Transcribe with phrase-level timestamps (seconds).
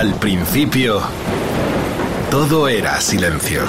[0.00, 1.02] Al principio,
[2.30, 3.66] todo era silencio.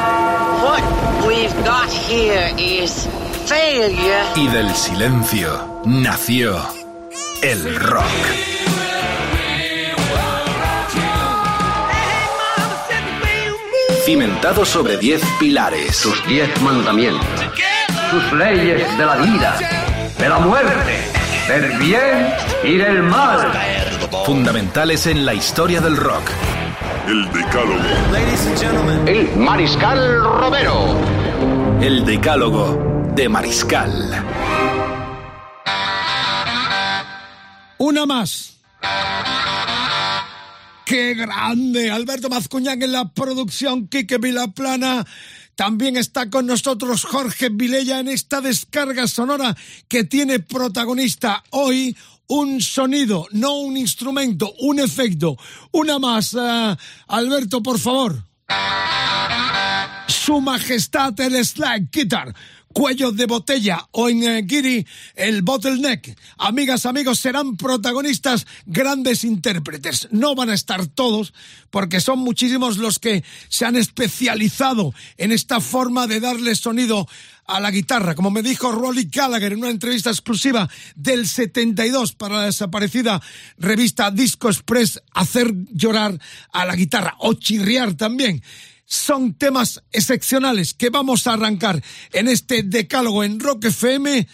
[0.63, 0.81] What
[1.27, 3.05] we've got here is
[3.47, 4.23] failure.
[4.37, 6.55] Y del silencio nació
[7.41, 8.05] el rock.
[14.05, 15.97] Cimentado sobre diez pilares.
[15.97, 17.27] sus diez mandamientos,
[18.09, 19.57] sus leyes de la vida,
[20.17, 21.11] de la muerte,
[21.49, 23.51] del bien y del mal.
[24.11, 26.29] Fundamentales en la historia del rock.
[27.07, 29.07] El Decálogo.
[29.07, 30.95] El Mariscal Romero.
[31.81, 34.25] El Decálogo de Mariscal.
[37.77, 38.57] Una más.
[40.85, 41.89] ¡Qué grande!
[41.89, 45.05] Alberto Mazcuñán en la producción, Quique Vilaplana.
[45.55, 49.55] También está con nosotros Jorge Vilella en esta descarga sonora
[49.87, 51.95] que tiene protagonista hoy
[52.31, 55.37] un sonido, no un instrumento, un efecto.
[55.71, 56.77] Una más, eh,
[57.07, 58.23] Alberto, por favor.
[60.07, 62.33] Su Majestad el Slide Guitar,
[62.71, 66.17] cuello de botella o en eh, Giri el bottleneck.
[66.37, 70.07] Amigas, amigos, serán protagonistas grandes intérpretes.
[70.11, 71.33] No van a estar todos
[71.69, 77.09] porque son muchísimos los que se han especializado en esta forma de darle sonido
[77.47, 82.37] a la guitarra, como me dijo Rolly Gallagher en una entrevista exclusiva del 72 para
[82.37, 83.21] la desaparecida
[83.57, 86.19] revista Disco Express, hacer llorar
[86.51, 88.41] a la guitarra o chirriar también
[88.91, 94.27] son temas excepcionales que vamos a arrancar en este decálogo en Rock FM.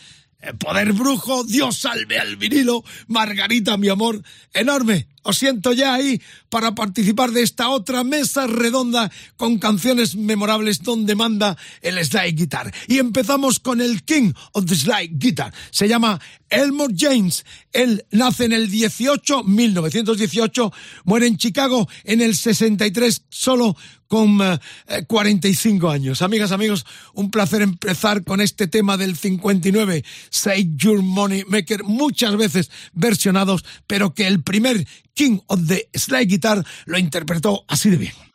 [0.58, 5.08] Poder brujo, Dios salve al vinilo, Margarita, mi amor, enorme.
[5.28, 11.16] Os siento ya ahí para participar de esta otra mesa redonda con canciones memorables donde
[11.16, 12.74] manda el slide guitar.
[12.88, 15.54] Y empezamos con el King of the Slide Guitar.
[15.70, 17.46] Se llama Elmore James.
[17.74, 20.72] Él nace en el 18, 1918,
[21.04, 23.76] muere en Chicago en el 63, solo
[24.08, 26.22] con eh, eh, 45 años.
[26.22, 32.36] Amigas, amigos, un placer empezar con este tema del 59, Say Your Money Maker, muchas
[32.38, 34.88] veces versionados, pero que el primer
[35.18, 38.27] King of the Slide Guitar lo interpretó así de bien.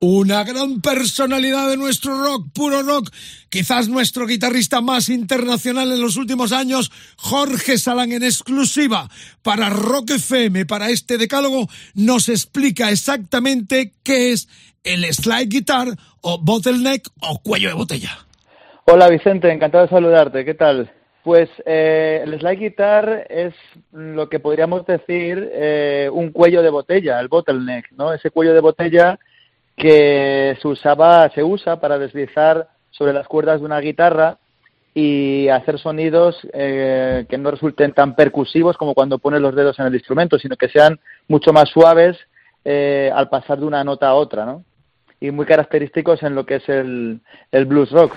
[0.00, 3.10] Una gran personalidad de nuestro rock, puro rock,
[3.48, 9.08] quizás nuestro guitarrista más internacional en los últimos años, Jorge Salán, en exclusiva
[9.42, 14.48] para Rock FM, para este decálogo, nos explica exactamente qué es
[14.84, 15.88] el slide guitar
[16.20, 18.10] o bottleneck o cuello de botella.
[18.86, 20.90] Hola Vicente, encantado de saludarte, ¿qué tal?
[21.22, 23.54] Pues eh, el slide guitar es
[23.92, 28.12] lo que podríamos decir eh, un cuello de botella, el bottleneck, ¿no?
[28.12, 29.18] Ese cuello de botella
[29.76, 34.38] que se usaba, se usa para deslizar sobre las cuerdas de una guitarra
[34.94, 39.86] y hacer sonidos eh, que no resulten tan percusivos como cuando pones los dedos en
[39.86, 42.16] el instrumento, sino que sean mucho más suaves
[42.64, 44.64] eh, al pasar de una nota a otra, ¿no?
[45.20, 47.20] Y muy característicos en lo que es el,
[47.50, 48.14] el blues rock.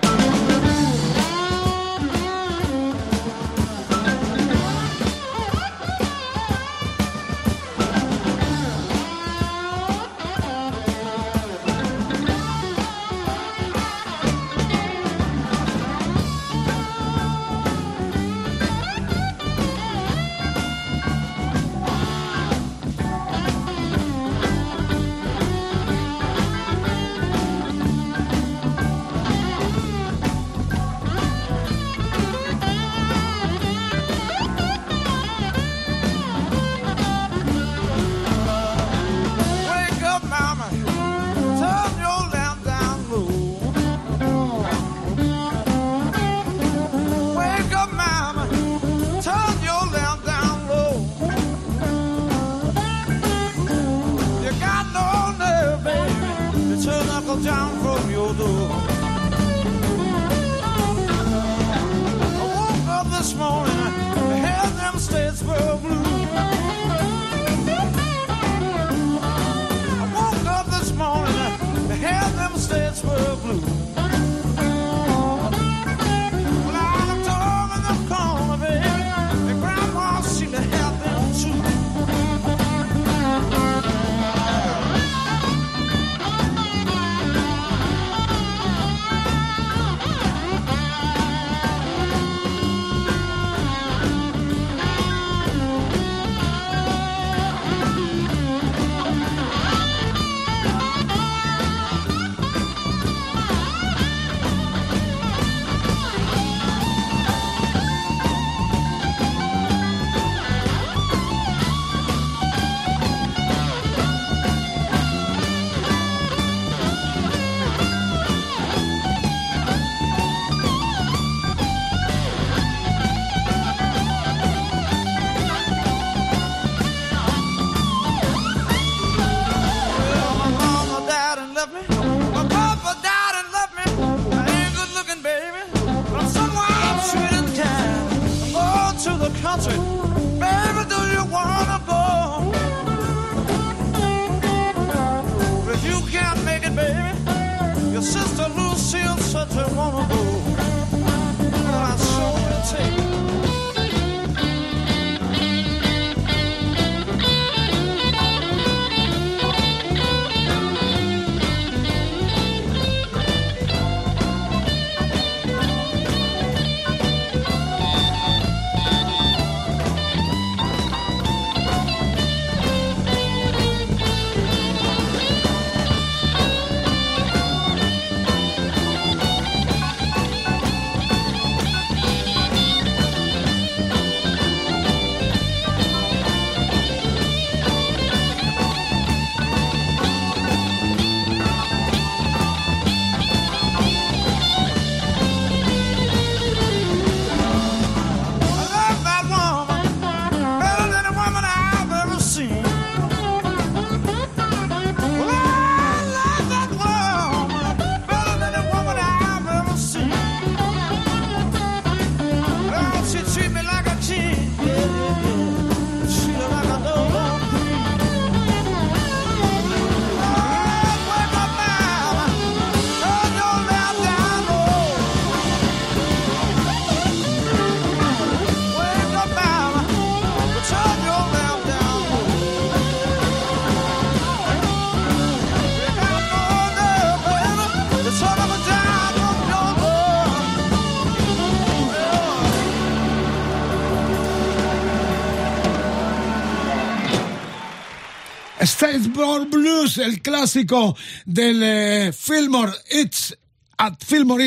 [249.18, 250.96] Blues, el clásico
[251.26, 253.36] del eh, Fillmore It's
[253.76, 254.46] at Fillmore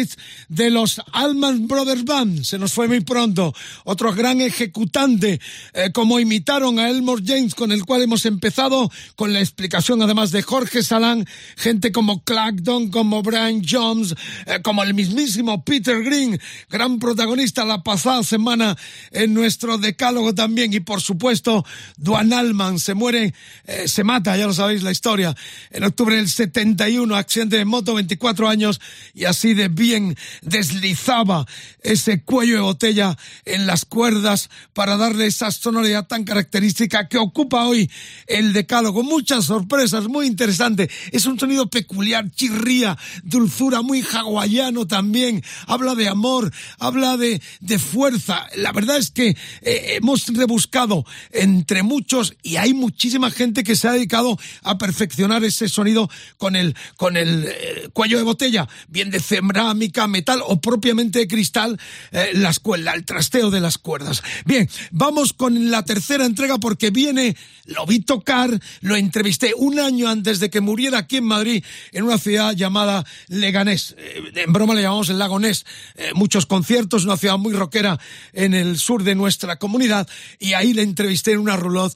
[0.52, 2.44] de los Allman Brothers Band.
[2.44, 3.56] Se nos fue muy pronto.
[3.86, 5.40] Otro gran ejecutante,
[5.74, 10.32] eh, como imitaron a Elmore James, con el cual hemos empezado, con la explicación además
[10.32, 14.14] de Jorge Salán, gente como Clacton, como Brian Jones,
[14.46, 16.38] eh, como el mismísimo Peter Green,
[16.70, 18.78] gran protagonista la pasada semana
[19.12, 20.74] en nuestro decálogo también.
[20.74, 21.66] Y por supuesto,
[21.96, 23.34] Duan Allman se muere,
[23.68, 25.34] eh, se mata, ya lo sabéis la historia,
[25.70, 28.82] en octubre del 71, accidente de moto, 24 años,
[29.14, 31.46] y así de bien deslizaba
[31.84, 37.66] ese cuello de botella en las cuerdas para darle esa sonoridad tan característica que ocupa
[37.66, 37.90] hoy
[38.28, 39.04] el decálogo.
[39.04, 40.90] Muchas sorpresas, muy interesante.
[41.12, 45.44] Es un sonido peculiar, chirría, dulzura, muy hawaiano también.
[45.68, 48.48] Habla de amor, habla de, de fuerza.
[48.56, 49.30] La verdad es que
[49.62, 55.44] eh, hemos rebuscado entre muchos y hay muchísima gente que se ha dedicado a perfeccionar
[55.44, 58.68] ese sonido con el, con el eh, cuello de botella.
[58.88, 61.80] Bien de cerámica, metal o propiamente de cristal,
[62.12, 64.24] eh, la escuela, el trasteo de las cuerdas.
[64.46, 67.36] Bien, vamos con la tercera entrega porque viene,
[67.66, 72.04] lo vi tocar, lo entrevisté un año antes de que muriera aquí en Madrid, en
[72.04, 73.96] una ciudad llamada Leganés.
[73.98, 75.66] Eh, en broma le llamamos el Lagonés.
[75.96, 78.00] Eh, muchos conciertos, una ciudad muy rockera
[78.34, 80.08] en el sur de nuestra comunidad.
[80.40, 81.96] Y ahí le entrevisté en una roulotte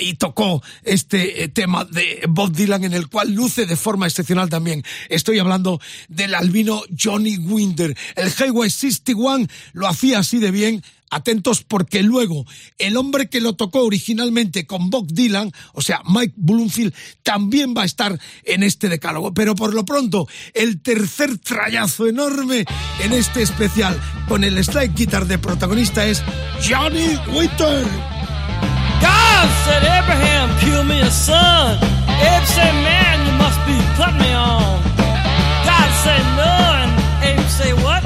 [0.00, 4.82] y tocó este tema de Bob Dylan en el cual luce de forma excepcional también.
[5.08, 7.75] Estoy hablando del albino Johnny Winter.
[7.84, 12.44] El Highway 61 lo hacía así de bien atentos porque luego
[12.78, 17.82] el hombre que lo tocó originalmente con Bob Dylan, o sea, Mike Bloomfield, también va
[17.82, 19.32] a estar en este decálogo.
[19.34, 22.64] Pero por lo pronto, el tercer trayazo enorme
[23.00, 26.22] en este especial con el slide guitar de protagonista es
[26.66, 27.84] Johnny Winter.
[29.00, 31.78] God said, Abraham, me a son.
[32.56, 33.76] Man, you must be
[34.18, 34.82] me on.
[35.64, 36.85] God said, no,
[37.26, 38.02] Abe say, what?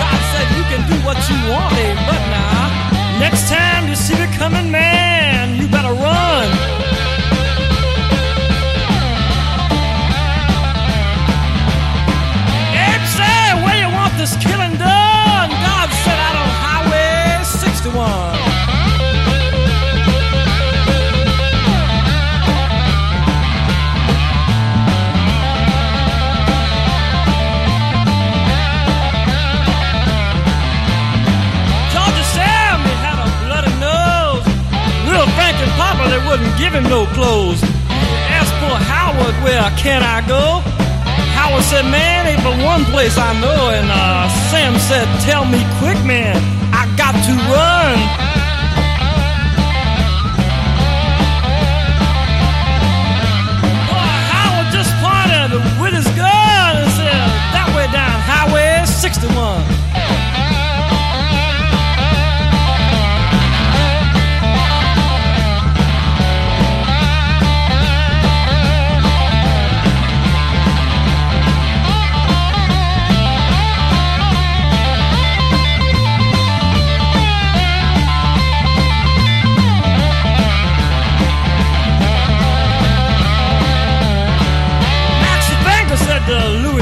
[0.00, 4.14] God said, you can do what you want, Abe, but now, next time you see
[4.14, 6.46] the coming, man, you better run.
[12.88, 15.50] Abe said, where you want this killing done?
[15.66, 18.29] God said, out on Highway 61.
[36.30, 37.60] Wouldn't give him no clothes.
[38.30, 40.62] Asked poor Howard, where can I go?
[41.34, 43.74] Howard said, man, ain't but one place I know.
[43.74, 46.38] And uh, Sam said, tell me quick, man,
[46.70, 47.98] I got to run.
[53.90, 55.50] Boy, Howard just pointed
[55.82, 57.26] with his gun and said,
[57.58, 59.89] that way down Highway 61.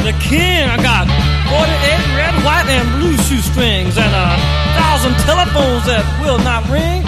[0.08, 1.04] The King, I got
[1.52, 4.28] 48 red, white, and blue shoestrings and a
[4.72, 7.04] thousand telephones that will not ring.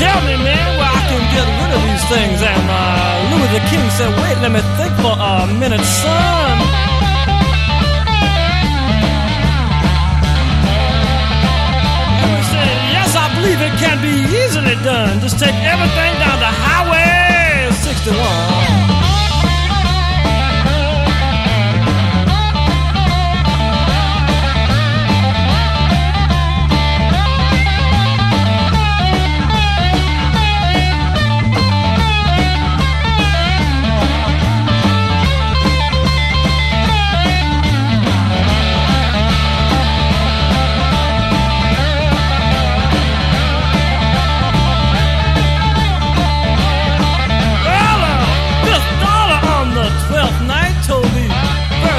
[0.00, 2.40] Tell me, man, where I can get rid of these things.
[2.40, 6.56] And uh, Louis the King said, wait, let me think for a minute, son.
[12.24, 15.20] Louis said, yes, I believe it can be easily done.
[15.20, 18.83] Just take everything down to Highway 61.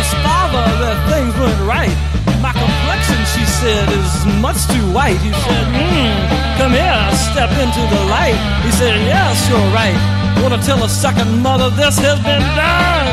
[0.05, 1.95] First father that things weren't right.
[2.41, 5.17] My complexion, she said, is much too white.
[5.17, 6.13] He said, hmm,
[6.61, 7.01] come here,
[7.33, 8.37] step into the light.
[8.65, 9.97] He said, yes, you're right.
[10.41, 13.07] Wanna tell a second mother this has been done?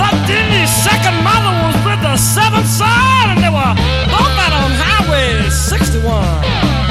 [0.00, 3.74] But then the second mother was with the seventh son, and they were
[4.08, 6.87] both out on Highway 61.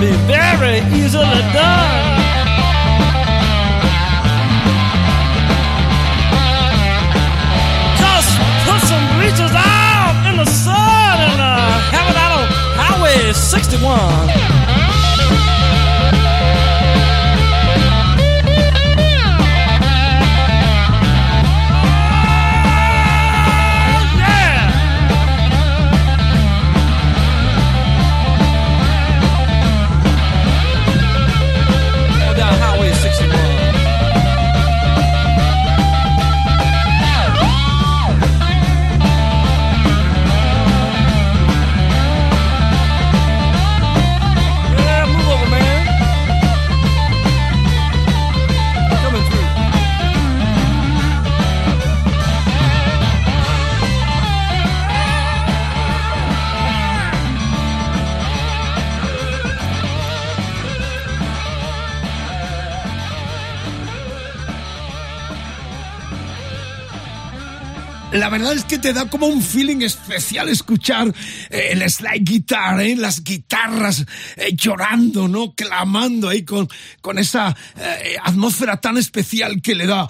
[0.00, 0.47] Can be
[68.80, 71.12] te da como un feeling especial escuchar
[71.50, 72.96] eh, el slide guitar, ¿eh?
[72.96, 74.04] las guitarras
[74.36, 75.54] eh, llorando, ¿no?
[75.54, 76.68] Clamando ahí con,
[77.00, 80.08] con esa eh, atmósfera tan especial que le da.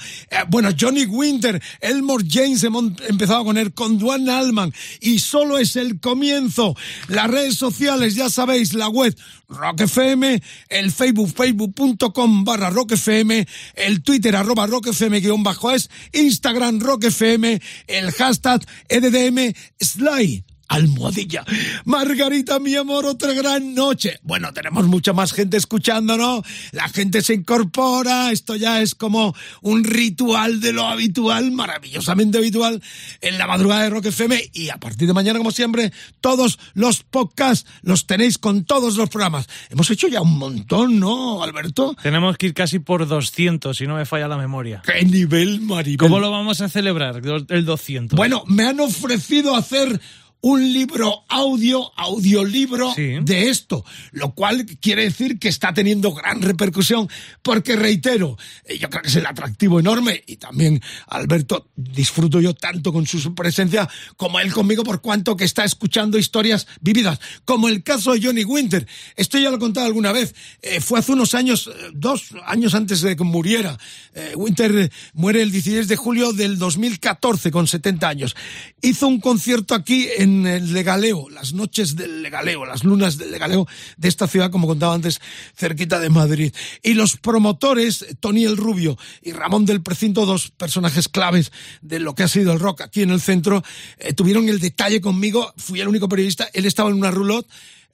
[0.48, 5.76] Bueno, Johnny Winter, Elmore James hemos empezado con él, con Duane Allman, y solo es
[5.76, 6.76] el comienzo.
[7.08, 9.16] Las redes sociales, ya sabéis, la web
[9.48, 16.80] Rock FM, el Facebook, facebook.com barra Rock FM, el Twitter arroba guion bajo es, Instagram
[16.80, 21.44] Rock FM, el hashtag EDDM Sly almohadilla.
[21.84, 24.18] Margarita, mi amor, otra gran noche.
[24.22, 29.84] Bueno, tenemos mucha más gente escuchándonos, la gente se incorpora, esto ya es como un
[29.84, 32.82] ritual de lo habitual, maravillosamente habitual,
[33.20, 37.02] en la madrugada de Rock FM y a partir de mañana, como siempre, todos los
[37.02, 39.48] podcasts los tenéis con todos los programas.
[39.70, 41.96] Hemos hecho ya un montón, ¿no, Alberto?
[42.02, 44.82] Tenemos que ir casi por 200, si no me falla la memoria.
[44.84, 45.98] ¡Qué nivel, Maribel!
[45.98, 48.16] ¿Cómo lo vamos a celebrar, el 200?
[48.16, 50.00] Bueno, me han ofrecido hacer
[50.40, 53.16] un libro audio, audiolibro Sí.
[53.22, 57.08] de esto, lo cual quiere decir que está teniendo gran repercusión,
[57.42, 62.54] porque reitero, eh, yo creo que es el atractivo enorme y también Alberto disfruto yo
[62.54, 67.68] tanto con su presencia como él conmigo por cuanto que está escuchando historias vividas, como
[67.68, 68.86] el caso de Johnny Winter.
[69.16, 72.74] Esto ya lo he contado alguna vez, eh, fue hace unos años, eh, dos años
[72.74, 73.76] antes de que muriera.
[74.14, 78.36] Eh, Winter muere el 16 de julio del 2014 con 70 años.
[78.82, 83.66] Hizo un concierto aquí en el Legaleo, las noches del Legaleo, las lunas del Legaleo
[83.96, 85.20] de esta ciudad, como contaba antes,
[85.56, 86.52] cerquita de Madrid.
[86.82, 92.14] Y los promotores, Tony el Rubio y Ramón del Precinto, dos personajes claves de lo
[92.14, 93.62] que ha sido el rock aquí en el centro,
[93.98, 97.48] eh, tuvieron el detalle conmigo, fui el único periodista, él estaba en una roulotte,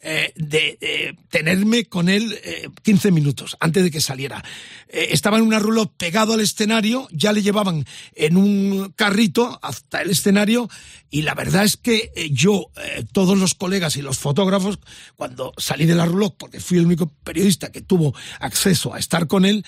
[0.06, 4.44] eh, de eh, tenerme con él eh, 15 minutos antes de que saliera.
[4.88, 10.02] Eh, estaba en una rulo pegado al escenario, ya le llevaban en un carrito hasta
[10.02, 10.68] el escenario
[11.10, 12.66] y la verdad es que yo,
[13.12, 14.78] todos los colegas y los fotógrafos,
[15.16, 19.26] cuando salí de la rulo, porque fui el único periodista que tuvo acceso a estar
[19.26, 19.64] con él,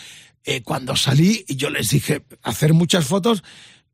[0.64, 3.44] cuando salí yo les dije hacer muchas fotos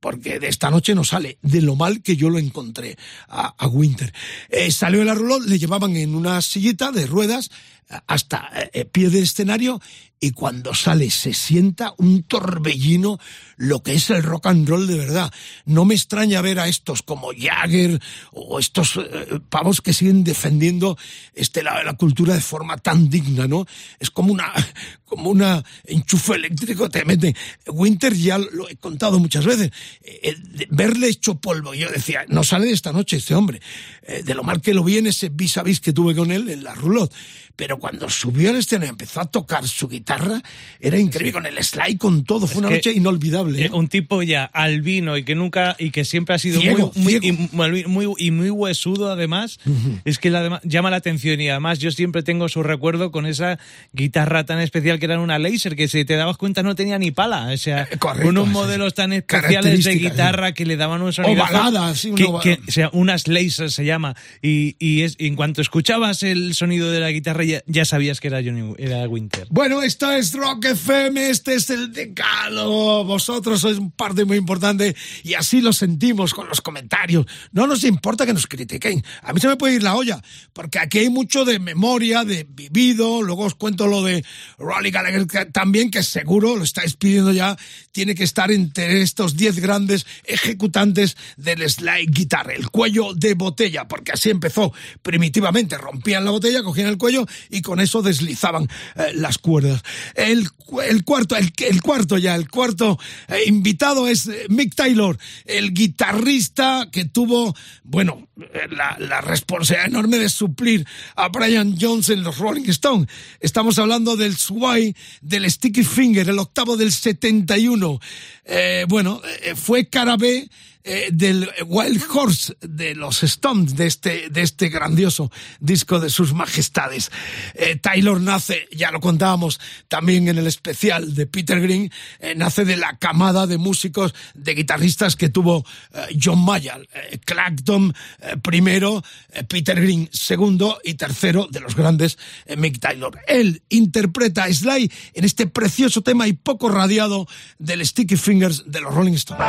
[0.03, 4.13] porque de esta noche no sale, de lo mal que yo lo encontré a, Winter.
[4.51, 7.53] Eh, salió de la rulot, le llevaban en una sillita de ruedas
[7.89, 9.81] eh, hasta eh, pie del escenario
[10.23, 13.19] y cuando sale se sienta un torbellino
[13.57, 15.33] lo que es el rock and roll de verdad.
[15.65, 20.97] No me extraña ver a estos como Jagger o estos eh, pavos que siguen defendiendo
[21.35, 23.67] este la, la cultura de forma tan digna, ¿no?
[23.99, 24.53] Es como una
[25.13, 27.37] como una enchufe eléctrico te mete.
[27.67, 29.71] Winter ya lo he contado muchas veces.
[30.03, 33.61] eh, de verle hecho polvo, yo decía, no sale de esta noche este hombre.
[34.05, 36.31] Eh, de lo mal que lo vi en ese vis a vis que tuve con
[36.31, 37.13] él en la roulotte.
[37.57, 40.43] Pero cuando subió al escenario y empezó a tocar su guitarra,
[40.81, 42.47] era increíble con el slide, con todo.
[42.47, 43.67] Fue una que- noche inolvidable.
[43.67, 43.71] ¿eh?
[43.73, 47.21] Un tipo ya albino y que nunca y que siempre ha sido Ciego, muy, muy,
[47.21, 47.49] ciego.
[47.53, 49.59] muy, muy- y muy huesudo además
[50.05, 53.27] es que la dema- llama la atención y además yo siempre tengo su recuerdo con
[53.27, 53.59] esa
[53.93, 57.11] guitarra tan especial que era una laser que si te dabas cuenta no tenía ni
[57.11, 61.13] pala o sea Eh, correcto, unos modelos tan especiales de guitarra que le daban un
[61.13, 65.17] sonido Ovalada, sí, una que, que- o sea unas lasers se llama y, y es,
[65.19, 68.75] y en cuanto escuchabas el sonido de la guitarra ya, ya sabías que era Johnny
[68.79, 73.05] era Winter Bueno, esto es Rock FM, este es el decalo.
[73.05, 77.27] Vosotros sois un parte muy importante y así lo sentimos con los comentarios.
[77.53, 79.05] No nos importa que nos critiquen.
[79.23, 82.47] A mí se me puede ir la olla, porque aquí hay mucho de memoria, de
[82.49, 83.23] vivido.
[83.23, 84.25] Luego os cuento lo de
[84.59, 87.57] Rolly Gallagher también, que seguro lo estáis pidiendo ya.
[87.93, 93.87] Tiene que estar entre estos 10 grandes ejecutantes del slide guitar, el cuello de botella,
[93.89, 95.79] porque así empezó primitivamente.
[95.79, 99.83] Rompían la botella, cogían el cuello y con eso deslizaban eh, las cuerdas.
[100.15, 100.49] El,
[100.85, 105.73] el cuarto, el, el, cuarto ya, el cuarto eh, invitado es eh, Mick Taylor, el
[105.73, 108.29] guitarrista que tuvo, bueno,
[108.71, 113.09] la, la, responsabilidad enorme de suplir a Brian Jones en los Rolling Stones.
[113.41, 118.01] Estamos hablando del Sway, del Sticky Finger, el octavo del 71.
[118.45, 119.21] Eh, bueno,
[119.55, 120.49] fue cara B
[120.85, 126.33] eh, del Wild Horse de los Stones, de este, de este grandioso disco de sus
[126.33, 127.11] majestades.
[127.55, 132.65] Eh, Taylor nace, ya lo contábamos también en el especial de Peter Green, eh, nace
[132.65, 138.32] de la camada de músicos, de guitarristas que tuvo eh, John Mayall, eh, Clapton eh,
[138.41, 139.03] primero,
[139.49, 142.19] Peter Green segundo y tercero de los grandes
[142.57, 143.19] Mick Taylor.
[143.27, 147.27] Él interpreta a Sly en este precioso tema y poco radiado
[147.59, 149.47] del Sticky Fingers de los Rolling Stones.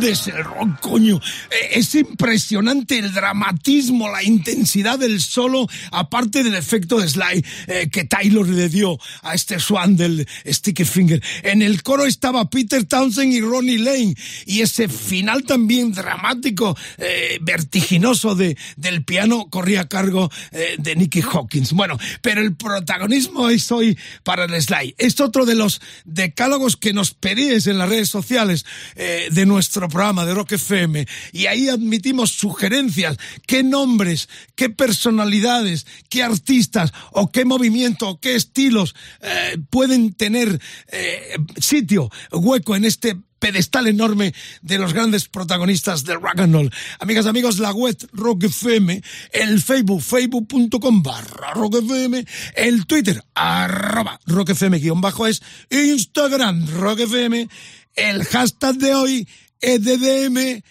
[0.00, 1.20] Grande es el rock, coño.
[1.50, 7.88] Eh, Es impresionante el dramatismo, la intensidad del solo, aparte del efecto de slide eh,
[7.90, 11.22] que Taylor le dio a este Swan del Sticky Finger.
[11.42, 14.14] En el coro estaba Peter Townsend y Ronnie Lane,
[14.46, 20.96] y ese final también dramático, eh, vertiginoso de, del piano corría a cargo eh, de
[20.96, 21.72] Nicky Hawkins.
[21.72, 24.94] Bueno, pero el protagonismo es hoy para el slide.
[24.98, 28.64] Es otro de los decálogos que nos pedís en las redes sociales
[28.96, 35.86] eh, de nuestro programa de Rock FM y ahí admitimos sugerencias, qué nombres, qué personalidades,
[36.08, 42.84] qué artistas o qué movimiento o qué estilos eh, pueden tener eh, sitio, hueco en
[42.84, 46.70] este pedestal enorme de los grandes protagonistas del rock and roll.
[47.00, 52.24] Amigas, amigos, la web Rock FM, el Facebook, facebook.com barra Rock FM,
[52.54, 57.48] el Twitter, arroba Rock FM guion bajo es, Instagram Rock FM,
[57.96, 59.28] el hashtag de hoy,
[59.60, 60.62] EDDM,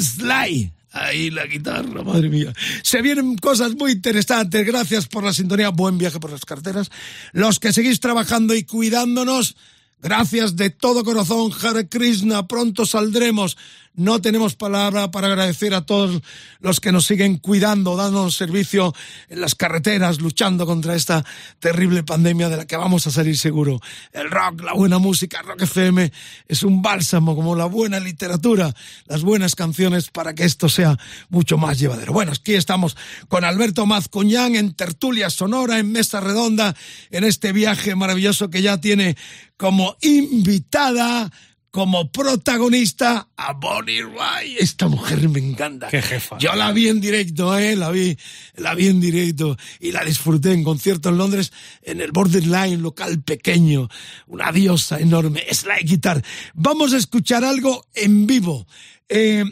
[0.00, 0.72] Sly.
[0.94, 2.52] Ahí la guitarra, madre mía.
[2.82, 4.64] Se vienen cosas muy interesantes.
[4.64, 5.70] Gracias por la sintonía.
[5.70, 6.88] Buen viaje por las carteras.
[7.32, 9.56] Los que seguís trabajando y cuidándonos,
[9.98, 11.50] gracias de todo corazón.
[11.60, 12.46] Hare Krishna.
[12.46, 13.56] Pronto saldremos.
[13.96, 16.20] No tenemos palabra para agradecer a todos
[16.58, 18.92] los que nos siguen cuidando, dándonos servicio
[19.28, 21.24] en las carreteras, luchando contra esta
[21.60, 23.80] terrible pandemia de la que vamos a salir seguro.
[24.12, 26.10] El rock, la buena música, Rock FM
[26.48, 28.74] es un bálsamo como la buena literatura,
[29.06, 32.12] las buenas canciones para que esto sea mucho más llevadero.
[32.12, 32.96] Bueno, aquí estamos
[33.28, 36.74] con Alberto Mazcuñán en Tertulia Sonora, en Mesa Redonda,
[37.12, 39.16] en este viaje maravilloso que ya tiene
[39.56, 41.30] como invitada
[41.74, 44.60] como protagonista a Bonnie Wright.
[44.60, 45.88] Esta mujer me encanta.
[45.88, 46.38] Qué jefa.
[46.38, 48.16] Yo la vi en directo, eh, la vi,
[48.54, 53.20] la vi en directo y la disfruté en concierto en Londres en el Borderline local
[53.24, 53.88] pequeño.
[54.28, 55.42] Una diosa enorme.
[55.48, 56.22] Es la guitar.
[56.54, 58.68] Vamos a escuchar algo en vivo.
[59.08, 59.42] Eh,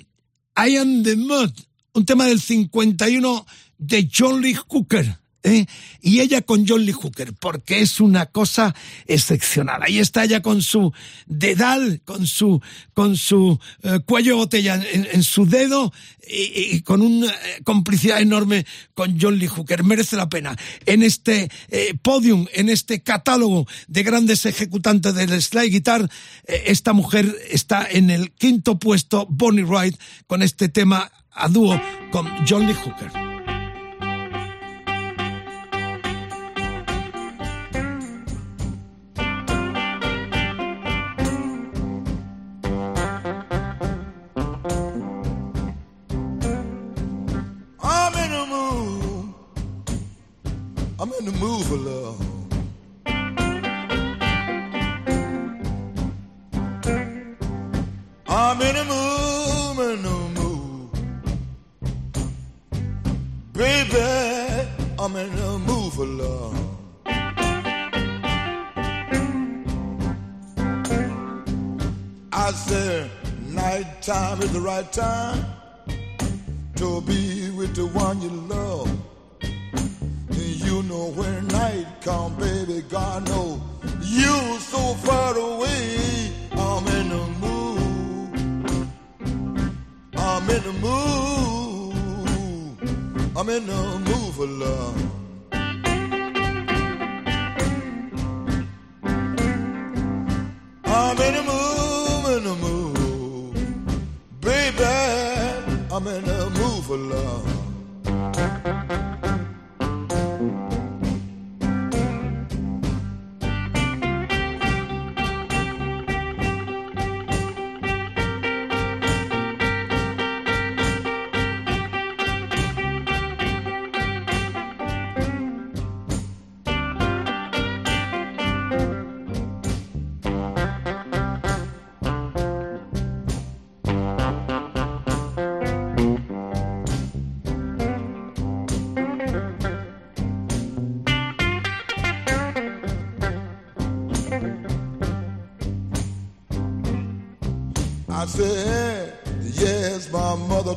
[0.57, 1.51] I am the Mud,
[1.93, 3.47] un tema del 51
[3.79, 5.22] de John Lee Hooker.
[5.43, 5.67] ¿Eh?
[6.01, 8.75] y ella con John Lee Hooker, porque es una cosa
[9.07, 9.83] excepcional.
[9.83, 10.93] Ahí está ella con su
[11.27, 12.61] dedal, con su,
[12.95, 15.93] con su eh, cuello botella en, en su dedo
[16.27, 19.85] y, con una eh, complicidad enorme con John Lee Hooker.
[19.85, 20.57] Merece la pena.
[20.87, 26.11] En este eh, podium, en este catálogo de grandes ejecutantes del slide guitar,
[26.47, 32.29] esta mujer está en el quinto puesto, Bonnie Wright, con este tema a dúo con
[32.47, 33.22] John Lee Hooker.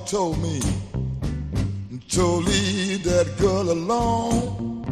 [0.06, 0.60] Told me
[2.10, 4.86] to leave that girl alone.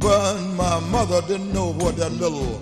[0.00, 2.60] But my mother didn't know what that little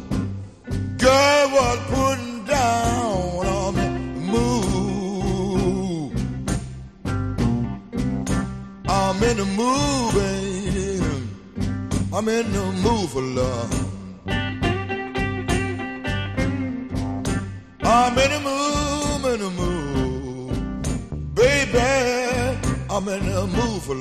[22.94, 23.96] I'm in the mood for.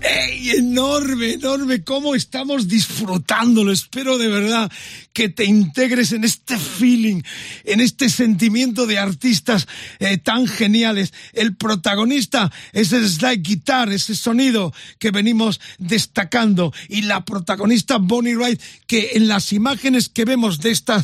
[0.00, 0.50] ¡Ey!
[0.58, 3.70] Enorme, enorme, cómo estamos disfrutándolo.
[3.70, 4.72] Espero de verdad
[5.14, 7.22] que te integres en este feeling,
[7.64, 9.66] en este sentimiento de artistas
[10.00, 11.14] eh, tan geniales.
[11.32, 16.74] El protagonista es el slide guitar, ese sonido que venimos destacando.
[16.88, 20.94] Y la protagonista Bonnie Wright, que en las imágenes que vemos de este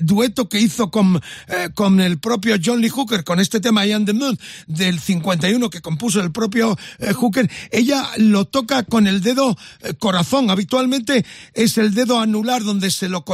[0.00, 3.92] dueto que hizo con, eh, con el propio John Lee Hooker, con este tema I
[3.92, 6.78] Am the Moon del 51 que compuso el propio
[7.14, 9.58] Hooker, ella lo toca con el dedo
[9.98, 10.48] corazón.
[10.48, 13.26] Habitualmente es el dedo anular donde se lo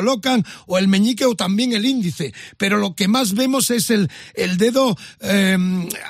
[0.66, 2.32] o el meñique o también el índice.
[2.56, 4.08] Pero lo que más vemos es el,
[4.56, 5.56] dedo eh,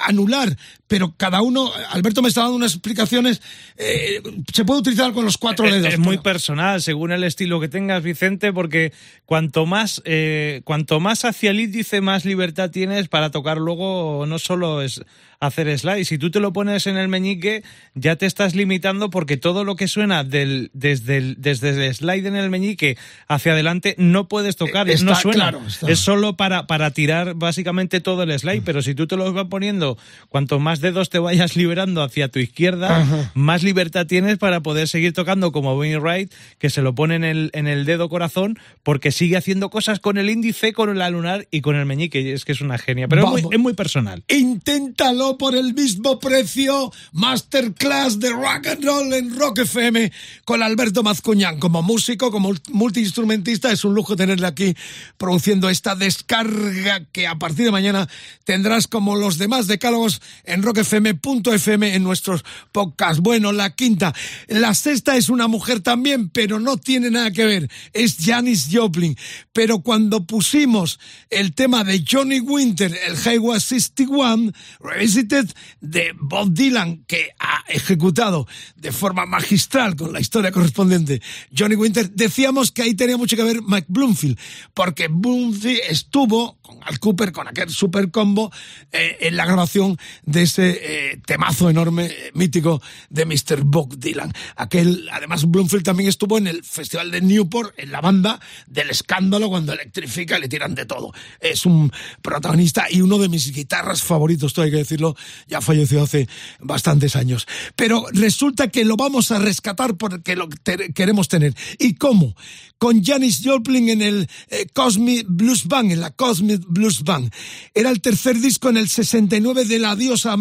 [0.06, 0.56] anular.
[0.88, 3.42] Pero cada uno, Alberto me está dando unas explicaciones,
[3.76, 4.20] eh,
[4.52, 5.92] se puede utilizar con los cuatro Es- dedos.
[5.92, 8.92] Es muy personal, según el estilo que tengas, Vicente, porque
[9.26, 14.38] cuanto más, eh, cuanto más hacia el índice, más libertad tienes para tocar luego, no
[14.38, 15.02] solo es
[15.40, 16.04] hacer slide.
[16.04, 17.62] Si tú te lo pones en el meñique,
[17.94, 22.26] ya te estás limitando porque todo lo que suena del, desde, el, desde el slide
[22.26, 22.96] en el meñique
[23.28, 25.50] hacia adelante no puedes tocar, Eh, está no suena.
[25.52, 25.60] claro.
[25.86, 29.44] Es solo para, para tirar básicamente todo el slide, pero si tú te lo vas
[29.48, 29.96] poniendo,
[30.28, 33.30] cuanto más dedos te vayas liberando hacia tu izquierda, Ajá.
[33.34, 37.24] más libertad tienes para poder seguir tocando como Bonnie Wright, que se lo pone en
[37.24, 41.46] el, en el dedo corazón, porque sigue haciendo cosas con el índice, con el lunar
[41.50, 42.32] y con el meñique.
[42.32, 43.54] Es que es una genia, pero es muy, Vamos.
[43.54, 44.22] es muy personal.
[44.28, 46.92] Inténtalo por el mismo precio.
[47.12, 50.12] Masterclass de rock and roll en Rock FM
[50.44, 51.58] con Alberto Mazcuñán.
[51.58, 54.74] Como músico, como multiinstrumentista, es un lujo tenerle aquí
[55.16, 58.08] produciendo esta descarga que a partir de mañana
[58.44, 63.20] tendrás como los demás decálogos en rockfm.fm en nuestros podcasts.
[63.20, 64.14] Bueno, la quinta.
[64.48, 67.70] La sexta es una mujer también, pero no tiene nada que ver.
[67.92, 69.16] Es Janis Joplin.
[69.52, 70.98] Pero cuando pusimos
[71.30, 75.48] el tema de Johnny Winter, el Highway 61, Revisited
[75.80, 81.20] de Bob Dylan, que ha ejecutado de forma magistral con la historia correspondiente
[81.56, 84.38] Johnny Winter, decíamos que ahí tenía mucho que ver Mike Bloomfield,
[84.74, 88.52] porque Bloomfield estuvo con Al Cooper, con aquel super combo,
[88.92, 93.62] eh, en la grabación de ese eh, temazo enorme, eh, mítico de Mr.
[93.64, 94.32] Bob Dylan.
[94.56, 99.48] Aquel, además, Bloomfield también estuvo en el Festival de Newport, en la banda del escándalo,
[99.48, 101.12] cuando electrifica y le tiran de todo.
[101.40, 101.92] Es un
[102.22, 105.16] protagonista y uno de mis guitarras favoritos, todo hay que decirlo,
[105.46, 106.28] ya falleció hace
[106.60, 107.46] bastantes años.
[107.76, 110.48] Pero resulta que lo vamos a rescatar porque lo
[110.94, 111.54] queremos tener.
[111.78, 112.34] ¿Y cómo?
[112.78, 117.32] Con Janis Joplin en el eh, Cosmic Blues Band, en la Cosmic Blues Band.
[117.74, 120.36] Era el tercer disco en el 69 de la diosa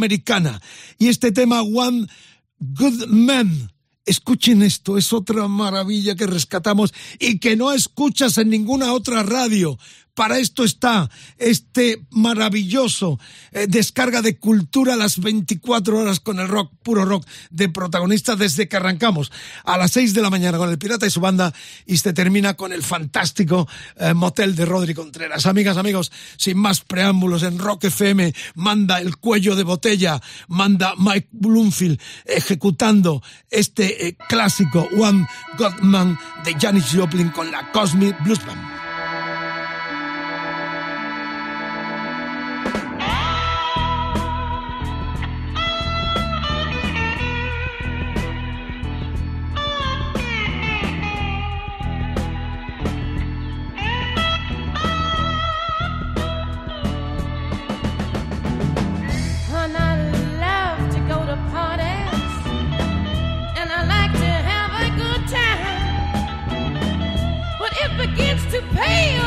[0.97, 2.07] Y este tema, One
[2.59, 3.71] Good Man.
[4.05, 9.77] Escuchen esto, es otra maravilla que rescatamos y que no escuchas en ninguna otra radio.
[10.17, 13.19] Para esto está este maravilloso
[13.51, 18.35] eh, descarga de cultura a las 24 horas con el rock, puro rock de protagonista
[18.35, 19.31] desde que arrancamos
[19.63, 21.53] a las 6 de la mañana con el Pirata y su banda
[21.85, 25.45] y se termina con el fantástico eh, motel de Rodri Contreras.
[25.45, 31.29] Amigas, amigos, sin más preámbulos, en Rock FM manda el cuello de botella, manda Mike
[31.31, 35.27] Bloomfield ejecutando este eh, clásico One
[35.59, 38.76] Godman de Janis Joplin con la Cosmic Blues Band.
[68.51, 69.26] To pale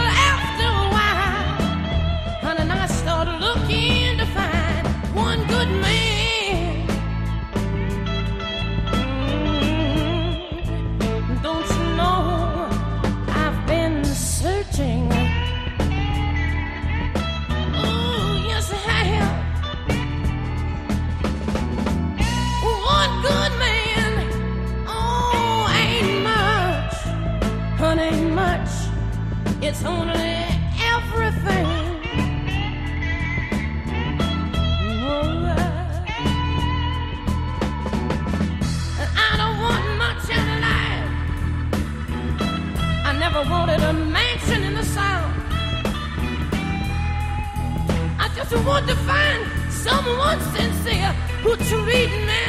[29.63, 30.37] It's only
[30.95, 31.67] everything.
[35.03, 35.47] Oh,
[39.17, 41.11] I- don't want much in life.
[43.05, 45.35] I never wanted a mansion in the South.
[48.19, 49.41] I just want to find
[49.71, 52.43] someone sincere who treat me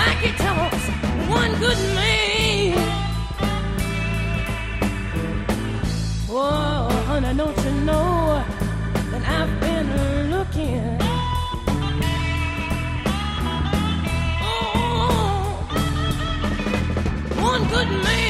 [0.00, 0.84] like he talks.
[1.28, 2.41] One good man.
[18.00, 18.21] One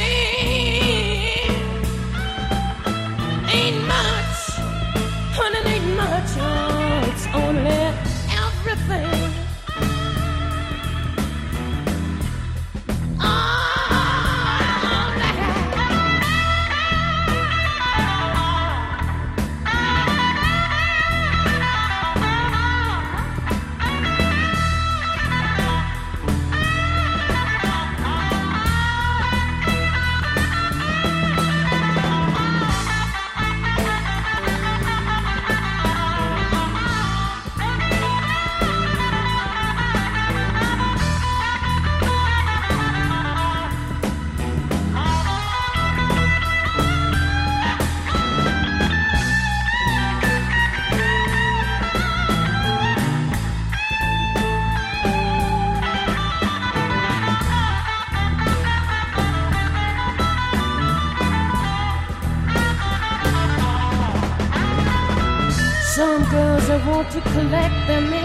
[67.25, 68.22] collect them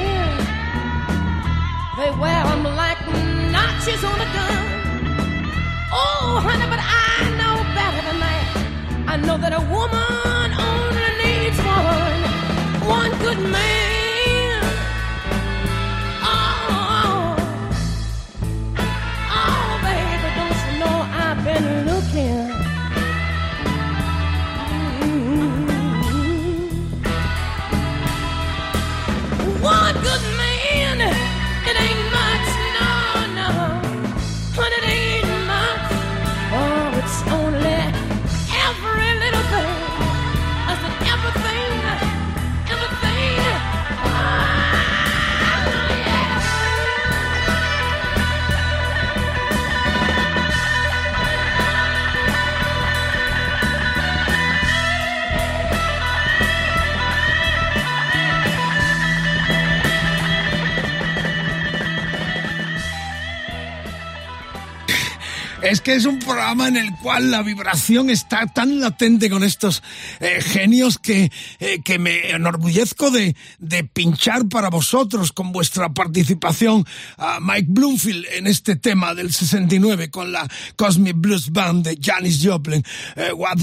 [65.88, 69.82] que es un programa en el cual la vibración está tan latente con estos
[70.20, 71.32] eh, genios que,
[71.62, 76.86] eh, que me enorgullezco de, de pinchar para vosotros con vuestra participación
[77.16, 82.42] a Mike Bloomfield en este tema del 69 con la Cosmic Blues Band de Janis
[82.44, 82.84] Joplin,
[83.16, 83.60] eh, What.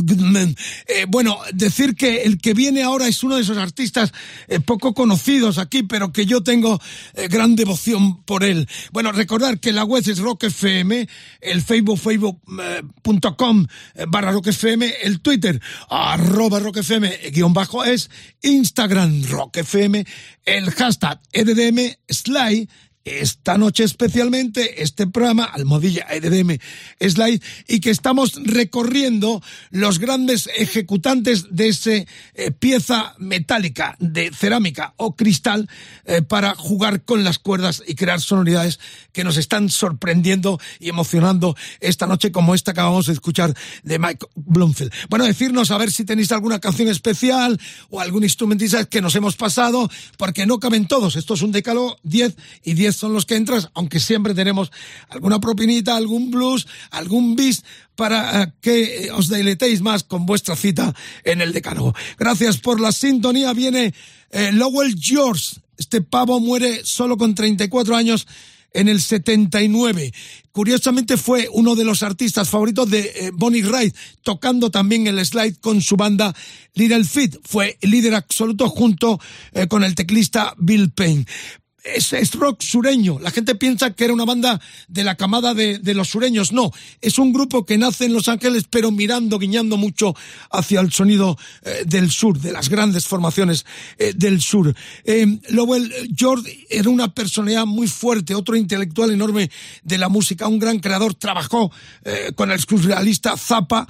[0.86, 4.12] Eh, bueno, decir que el que viene ahora es uno de esos artistas
[4.48, 6.80] eh, poco conocidos aquí, pero que yo tengo
[7.14, 8.68] eh, gran devoción por él.
[8.92, 11.08] Bueno, recordar que la web es Rock FM,
[11.40, 13.66] el Facebook facebook.com
[14.08, 18.10] barra Rock FM, el Twitter arroba Rock FM guion bajo es,
[18.42, 20.04] Instagram Rock FM,
[20.44, 22.68] el hashtag EDDM Slide,
[23.04, 26.58] esta noche especialmente este programa Almohadilla EDM
[27.00, 32.06] Slide y que estamos recorriendo los grandes ejecutantes de esa eh,
[32.58, 35.68] pieza metálica de cerámica o cristal
[36.06, 38.80] eh, para jugar con las cuerdas y crear sonoridades
[39.12, 43.98] que nos están sorprendiendo y emocionando esta noche como esta que acabamos de escuchar de
[43.98, 44.92] Mike Bloomfield.
[45.08, 49.36] Bueno, decirnos a ver si tenéis alguna canción especial o algún instrumentista que nos hemos
[49.36, 51.16] pasado porque no caben todos.
[51.16, 52.34] Esto es un decalo 10
[52.64, 54.70] y 10 son los que entras, aunque siempre tenemos
[55.08, 57.64] alguna propinita, algún blues, algún bis
[57.94, 61.94] para uh, que os deletéis más con vuestra cita en el decálogo.
[62.18, 63.52] Gracias por la sintonía.
[63.52, 63.94] Viene
[64.30, 65.56] eh, Lowell George.
[65.76, 68.26] Este pavo muere solo con 34 años
[68.74, 70.12] en el 79.
[70.52, 75.56] Curiosamente fue uno de los artistas favoritos de eh, Bonnie Wright, tocando también el slide
[75.60, 76.34] con su banda
[76.74, 77.36] Little Feat.
[77.44, 79.20] Fue líder absoluto junto
[79.52, 81.24] eh, con el teclista Bill Payne
[81.84, 83.18] es, rock sureño.
[83.20, 86.52] La gente piensa que era una banda de la camada de, de, los sureños.
[86.52, 90.14] No, es un grupo que nace en Los Ángeles, pero mirando, guiñando mucho
[90.50, 93.66] hacia el sonido eh, del sur, de las grandes formaciones
[93.98, 94.74] eh, del sur.
[95.04, 99.50] Eh, Lowell George era una personalidad muy fuerte, otro intelectual enorme
[99.82, 101.14] de la música, un gran creador.
[101.14, 101.70] Trabajó
[102.34, 103.86] con el surrealista Zappa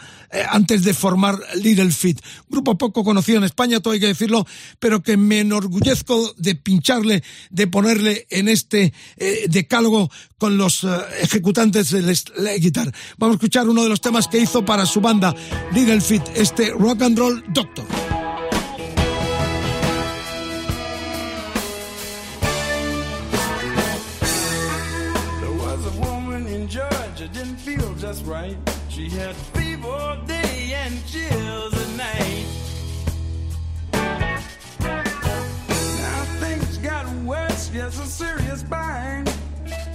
[0.51, 2.19] antes de formar Little Feat.
[2.49, 4.47] Grupo poco conocido en España, todo hay que decirlo,
[4.79, 10.85] pero que me enorgullezco de pincharle, de poner ponerle en este eh, decálogo con los
[10.85, 10.89] eh,
[11.21, 12.07] ejecutantes del
[12.39, 12.91] la guitar.
[13.19, 15.35] Vamos a escuchar uno de los temas que hizo para su banda
[15.75, 17.85] Little Feat, este Rock and Roll Doctor.
[28.25, 28.57] Right.
[28.89, 32.74] She had fever day and chills at night.
[37.75, 39.29] That's a serious bind.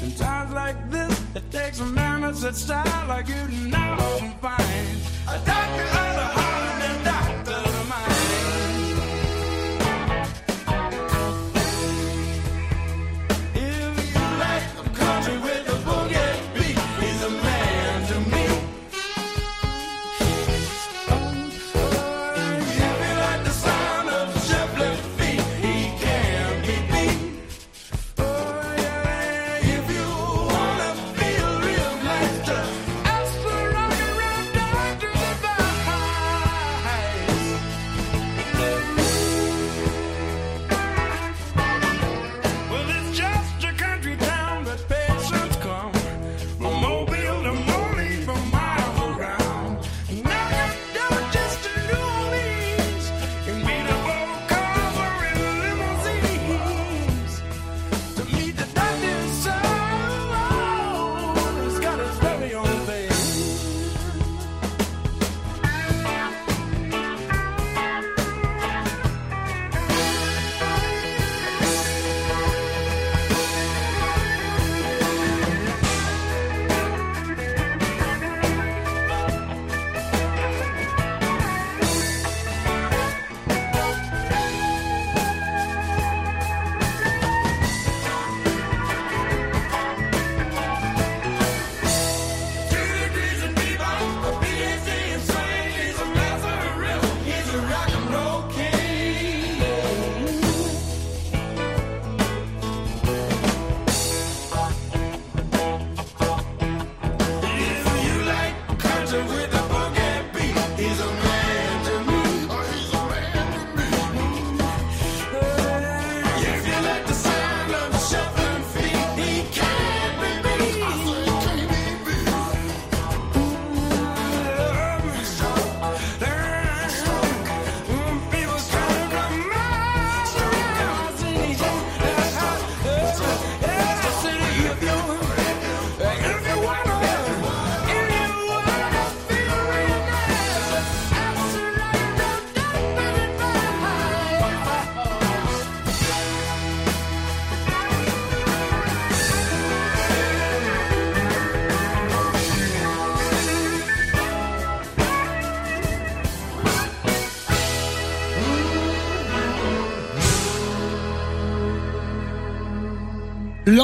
[0.02, 4.04] In times like this, it takes a man that's a style like you never
[4.42, 4.98] find.
[5.28, 7.09] A doctor of the heart and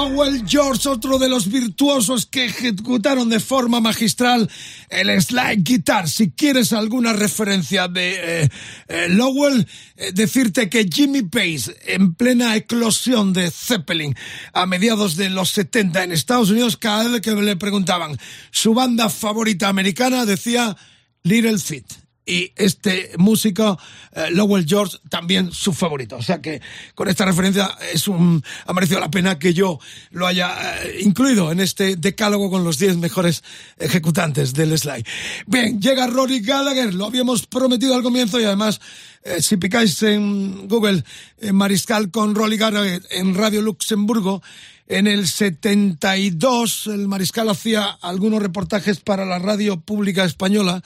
[0.06, 4.48] Lowell George, otro de los virtuosos que ejecutaron de forma magistral
[4.90, 6.08] el slide guitar.
[6.08, 8.50] Si quieres alguna referencia de eh,
[8.88, 14.16] eh, Lowell, eh, decirte que Jimmy Page, en plena eclosión de Zeppelin
[14.54, 18.16] a mediados de los 70 en Estados Unidos, cada vez que le preguntaban
[18.52, 20.78] su banda favorita americana, decía
[21.24, 23.78] Little Feat y este músico
[24.12, 26.18] eh, Lowell George también su favorito.
[26.18, 26.62] O sea que
[26.96, 29.80] con esta referencia es un ha merecido la pena que yo
[30.12, 33.44] lo haya eh, incluido en este decálogo con los 10 mejores
[33.78, 35.06] ejecutantes del slide.
[35.46, 38.82] Bien, llega Rory Gallagher, lo habíamos prometido al comienzo y además
[39.24, 41.04] eh, si picáis en Google
[41.52, 44.42] Mariscal con Rory Gallagher en Radio Luxemburgo
[44.88, 50.84] en el 72 el Mariscal hacía algunos reportajes para la radio pública española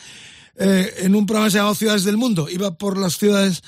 [0.61, 2.49] eh, en un programa llamado Ciudades del Mundo.
[2.49, 3.63] Iba por las ciudades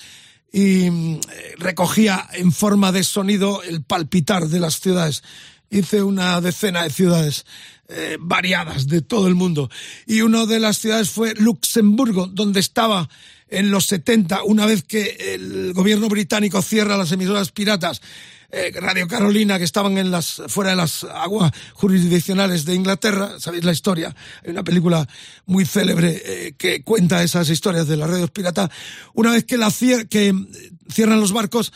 [0.51, 1.21] y mm,
[1.57, 5.23] recogía en forma de sonido el palpitar de las ciudades.
[5.69, 7.45] Hice una decena de ciudades
[7.87, 9.69] eh, variadas de todo el mundo.
[10.05, 13.07] Y una de las ciudades fue Luxemburgo, donde estaba
[13.47, 18.01] en los 70, una vez que el gobierno británico cierra las emisoras piratas
[18.51, 23.63] eh, Radio Carolina que estaban en las fuera de las aguas jurisdiccionales de Inglaterra, sabéis
[23.63, 25.07] la historia, hay una película
[25.45, 28.69] muy célebre eh, que cuenta esas historias de las radios piratas.
[29.13, 29.71] Una vez que la
[30.09, 30.33] que
[30.89, 31.71] cierran los barcos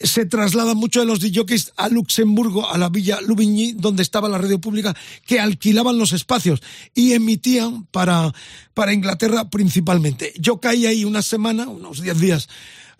[0.00, 4.38] se trasladan muchos de los DJs a Luxemburgo, a la villa Lubigny, donde estaba la
[4.38, 4.96] radio pública,
[5.26, 6.62] que alquilaban los espacios
[6.94, 8.32] y emitían para,
[8.72, 10.32] para Inglaterra principalmente.
[10.38, 12.48] Yo caí ahí una semana, unos diez días,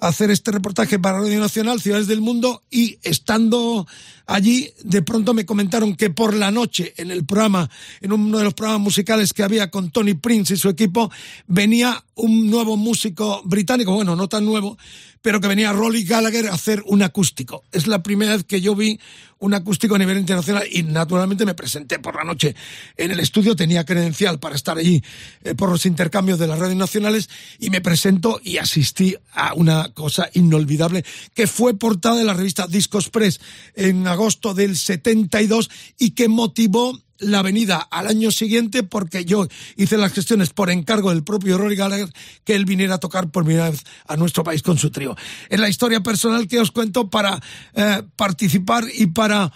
[0.01, 3.87] hacer este reportaje para Radio Nacional, Ciudades del Mundo, y estando
[4.27, 7.71] allí, de pronto me comentaron que por la noche, en el programa,
[8.01, 11.11] en uno de los programas musicales que había con Tony Prince y su equipo,
[11.47, 14.79] venía un nuevo músico británico, bueno, no tan nuevo,
[15.23, 17.65] pero que venía Rolly Gallagher a hacer un acústico.
[17.73, 18.99] Es la primera vez que yo vi
[19.39, 22.55] un acústico a nivel internacional y naturalmente me presenté por la noche
[22.97, 25.03] en el estudio, tenía credencial para estar allí
[25.43, 29.93] eh, por los intercambios de las radios nacionales y me presento y asistí a una
[29.95, 31.05] cosa inolvidable
[31.35, 33.41] que fue portada de la revista Discos Press
[33.75, 39.47] en agosto del 72 y que motivó la venida al año siguiente porque yo
[39.77, 42.13] hice las gestiones por encargo del propio Rory Gallagher
[42.45, 45.17] que él viniera a tocar por primera vez a nuestro país con su trío.
[45.49, 47.41] Es la historia personal que os cuento para
[47.75, 49.53] eh, participar y para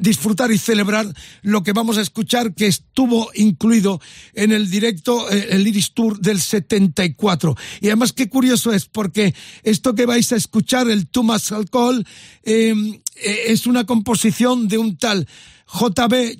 [0.00, 1.12] disfrutar y celebrar
[1.42, 4.00] lo que vamos a escuchar que estuvo incluido
[4.32, 9.34] en el directo eh, el Iris Tour del 74 y además qué curioso es porque
[9.62, 12.06] esto que vais a escuchar el Much Alcohol
[12.44, 12.74] eh,
[13.16, 15.26] eh, es una composición de un tal
[15.66, 16.36] JB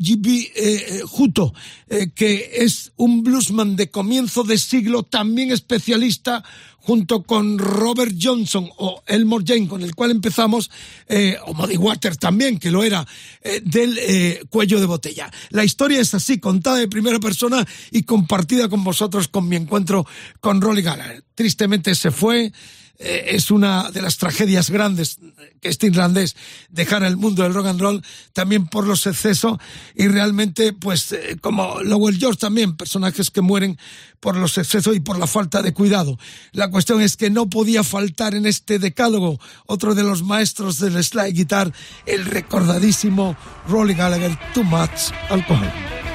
[0.55, 1.55] eh, Juto,
[1.89, 6.45] eh, que es un bluesman de comienzo de siglo, también especialista,
[6.85, 10.70] junto con Robert Johnson o Elmore Jane, con el cual empezamos,
[11.09, 13.07] eh, o Muddy Waters también, que lo era,
[13.43, 15.31] eh, del eh, cuello de botella.
[15.49, 20.07] La historia es así, contada de primera persona y compartida con vosotros con mi encuentro
[20.41, 21.25] con Rolly Gallagher.
[21.35, 22.53] Tristemente se fue,
[22.99, 25.18] eh, es una de las tragedias grandes
[25.61, 26.36] que este irlandés
[26.70, 29.59] dejara el mundo del rock and roll también por los excesos
[29.97, 33.78] y realmente pues eh, como Lowell George también personajes que mueren
[34.20, 36.18] por los excesos y por la falta de cuidado.
[36.53, 41.03] La cuestión es que no podía faltar en este decálogo otro de los maestros del
[41.03, 41.72] slide guitar
[42.07, 43.36] el recordadísimo
[43.68, 46.13] Rolly Gallagher Too Much Alcohol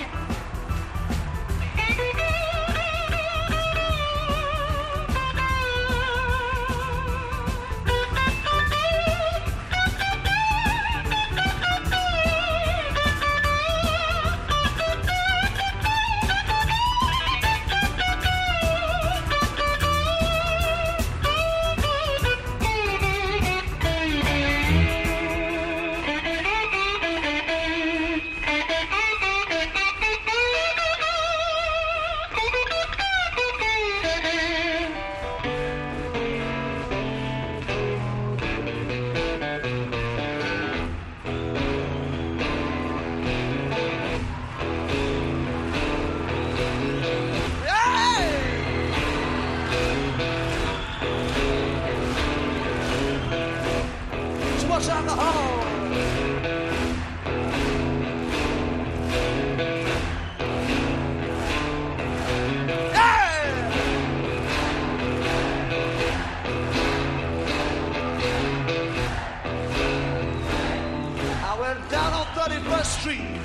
[73.10, 73.42] Street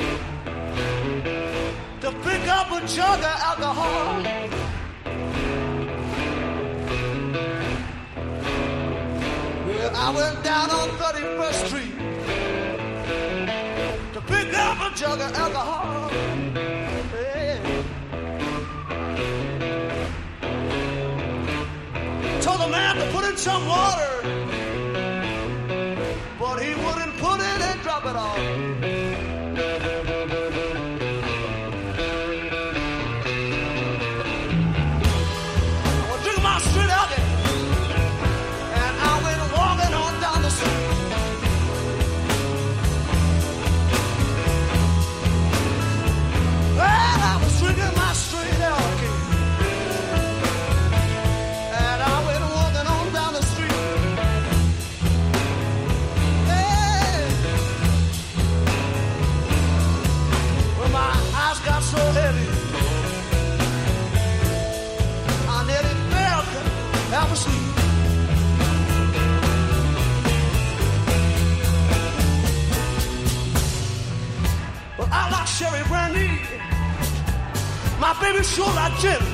[2.03, 4.23] to pick up a jug of alcohol.
[9.67, 11.97] Well, I went down on 31st Street
[14.13, 16.11] to pick up a jug of alcohol.
[17.15, 17.59] Yeah.
[22.43, 24.44] Told the man to put in some water,
[78.25, 79.34] baby, sure I did.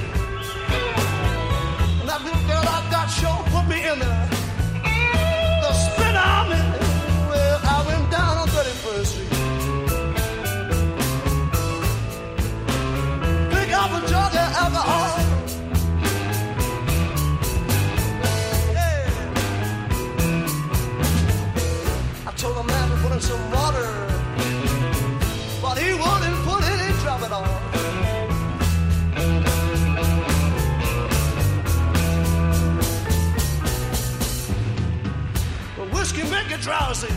[36.70, 37.12] drowsy.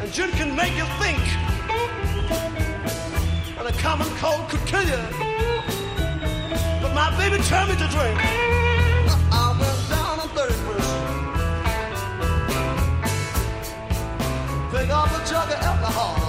[0.00, 1.18] And gin can make you think.
[3.58, 5.02] And a common cold could kill you.
[6.80, 8.18] But my baby turned me to drink.
[9.32, 10.94] I went down on 31st.
[14.70, 16.25] Pick up a jug of alcohol.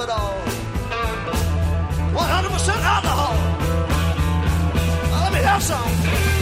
[0.00, 0.38] it all.
[2.14, 3.34] 100% alcohol.
[5.22, 6.41] Let me have some.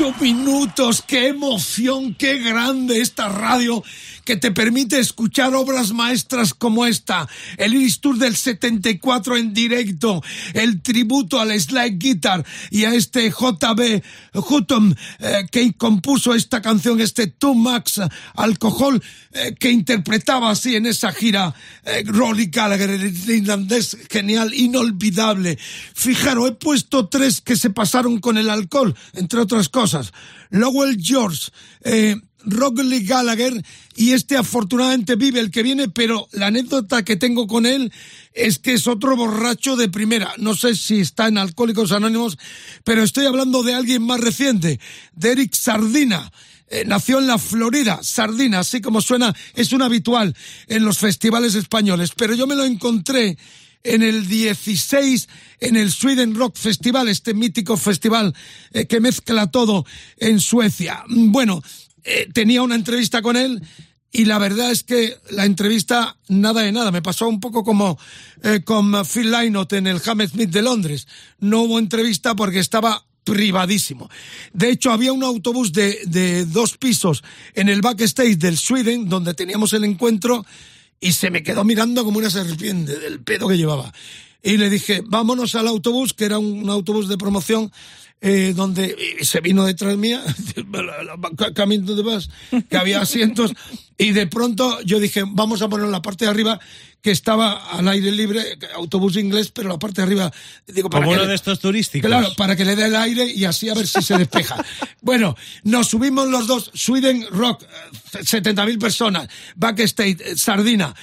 [0.00, 1.02] ocho minutos.
[1.06, 2.14] ¡Qué emoción!
[2.14, 3.82] ¡Qué grande esta radio!
[4.30, 10.22] Que te permite escuchar obras maestras como esta, el Iris Tour del 74 en directo,
[10.54, 14.00] el tributo al slide guitar y a este JB
[14.34, 18.00] Hutton eh, que compuso esta canción, este Too Max
[18.36, 19.02] Alcohol,
[19.32, 21.52] eh, que interpretaba así en esa gira
[21.84, 25.58] eh, Gallagher, el irlandés genial, inolvidable.
[25.92, 30.12] Fijaros, he puesto tres que se pasaron con el alcohol, entre otras cosas.
[30.50, 31.50] Lowell George,
[31.82, 32.14] eh,
[32.44, 33.64] Rockley Gallagher
[33.96, 37.92] y este afortunadamente vive el que viene, pero la anécdota que tengo con él
[38.32, 40.32] es que es otro borracho de primera.
[40.38, 42.38] No sé si está en Alcohólicos Anónimos,
[42.84, 44.80] pero estoy hablando de alguien más reciente,
[45.12, 46.30] de Eric Sardina.
[46.68, 50.36] Eh, nació en la Florida, Sardina, así como suena, es un habitual
[50.68, 53.36] en los festivales españoles, pero yo me lo encontré
[53.82, 55.28] en el 16
[55.60, 58.34] en el Sweden Rock Festival, este mítico festival
[58.72, 59.84] eh, que mezcla todo
[60.18, 61.04] en Suecia.
[61.08, 61.62] Bueno,
[62.04, 63.62] eh, tenía una entrevista con él
[64.12, 66.90] y la verdad es que la entrevista nada de nada.
[66.90, 67.98] Me pasó un poco como
[68.42, 71.06] eh, con Phil Lynott en el Hammersmith de Londres.
[71.38, 74.10] No hubo entrevista porque estaba privadísimo.
[74.52, 77.22] De hecho, había un autobús de, de dos pisos
[77.54, 80.44] en el backstage del Sweden donde teníamos el encuentro
[81.00, 83.92] y se me quedó mirando como una serpiente del pedo que llevaba.
[84.42, 87.70] Y le dije, vámonos al autobús, que era un autobús de promoción,
[88.20, 90.22] eh, donde y se vino detrás mía,
[91.54, 92.28] camino de vas,
[92.68, 93.52] que había asientos,
[93.96, 96.60] y de pronto yo dije, vamos a poner la parte de arriba,
[97.00, 100.32] que estaba al aire libre, autobús inglés, pero la parte de arriba,
[100.66, 102.08] digo, para Como uno de estos turísticos.
[102.08, 104.62] Claro, para que le dé el aire y así a ver si se despeja.
[105.00, 110.94] bueno, nos subimos los dos, Sweden Rock, eh, 70.000 personas, Backstage, eh, Sardina,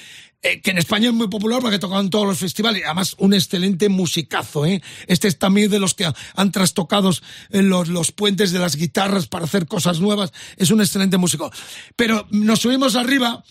[0.43, 3.89] eh, que en España es muy popular porque tocaban todos los festivales, además un excelente
[3.89, 4.81] musicazo, ¿eh?
[5.07, 7.11] Este es también de los que han trastocado
[7.49, 11.51] eh, los, los puentes de las guitarras para hacer cosas nuevas, es un excelente músico.
[11.95, 13.43] Pero nos subimos arriba,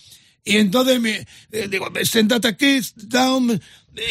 [0.45, 3.61] y entonces me eh, digo, sentate aquí, down,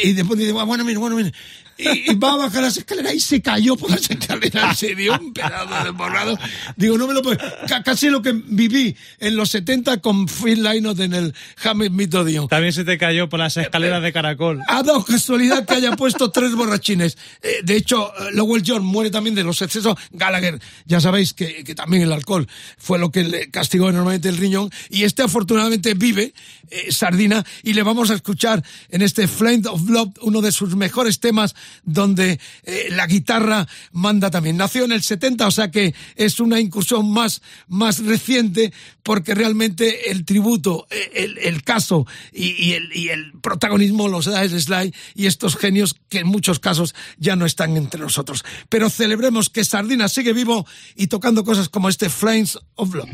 [0.03, 1.32] y después digo, "Ah, bueno, mira, bueno, mira.
[1.78, 5.17] Y, y va a bajar las escaleras y se cayó por las escaleras, se dio
[5.19, 6.38] un pedazo de borrado.
[6.78, 10.63] Digo, no me lo puedo, ca- casi lo que viví en los 70 con Phil
[10.63, 12.47] Lynott en el Hammersmith Odeon.
[12.47, 14.61] También se te cayó por las escaleras de caracol.
[14.67, 17.17] Ha dado casualidad que haya puesto tres borrachines.
[17.41, 19.95] Eh, de hecho, eh, Lowell John muere también de los excesos.
[20.11, 22.47] Gallagher, ya sabéis que, que también el alcohol
[22.78, 24.69] fue lo que le castigó enormemente el riñón.
[24.89, 26.34] Y este afortunadamente vive,
[26.69, 30.76] eh, Sardina, y le vamos a escuchar en este Flame of Love, uno de sus
[30.76, 31.53] mejores temas,
[31.84, 34.57] donde eh, la guitarra manda también.
[34.57, 40.11] Nació en el 70, o sea que es una incursión más, más reciente, porque realmente
[40.11, 45.26] el tributo, eh, el, el caso y, el, y el protagonismo los da Sly y
[45.26, 48.43] estos genios que en muchos casos ya no están entre nosotros.
[48.70, 53.09] Pero celebremos que Sardina sigue vivo y tocando cosas como este Flames of Love.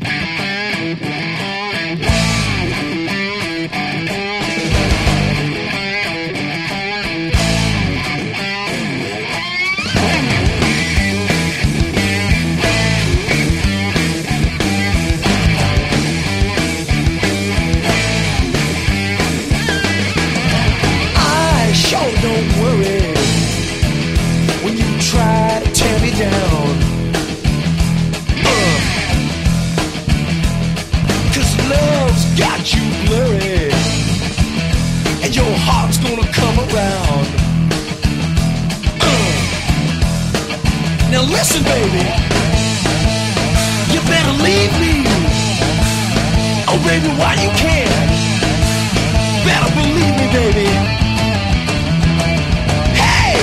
[41.42, 42.04] Listen, baby,
[43.92, 45.02] you better leave me.
[46.70, 47.90] Oh, baby, why you can't?
[49.44, 50.68] Better believe me, baby.
[52.94, 53.34] Hey!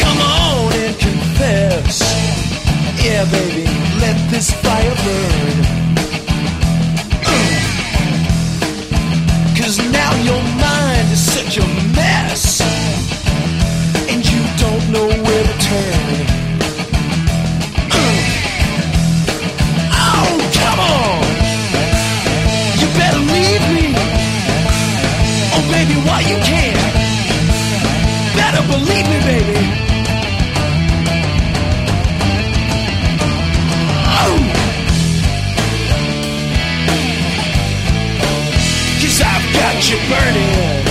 [0.00, 1.98] Come on and confess.
[3.04, 3.64] Yeah, baby,
[3.98, 5.67] let this fire burn.
[39.90, 40.84] I've got you burning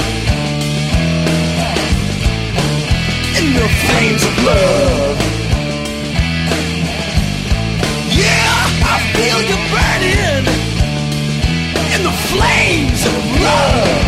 [3.38, 5.18] in the flames of love.
[8.18, 10.46] Yeah, I feel you burning
[11.94, 13.42] in the flames of.
[13.42, 14.07] Love.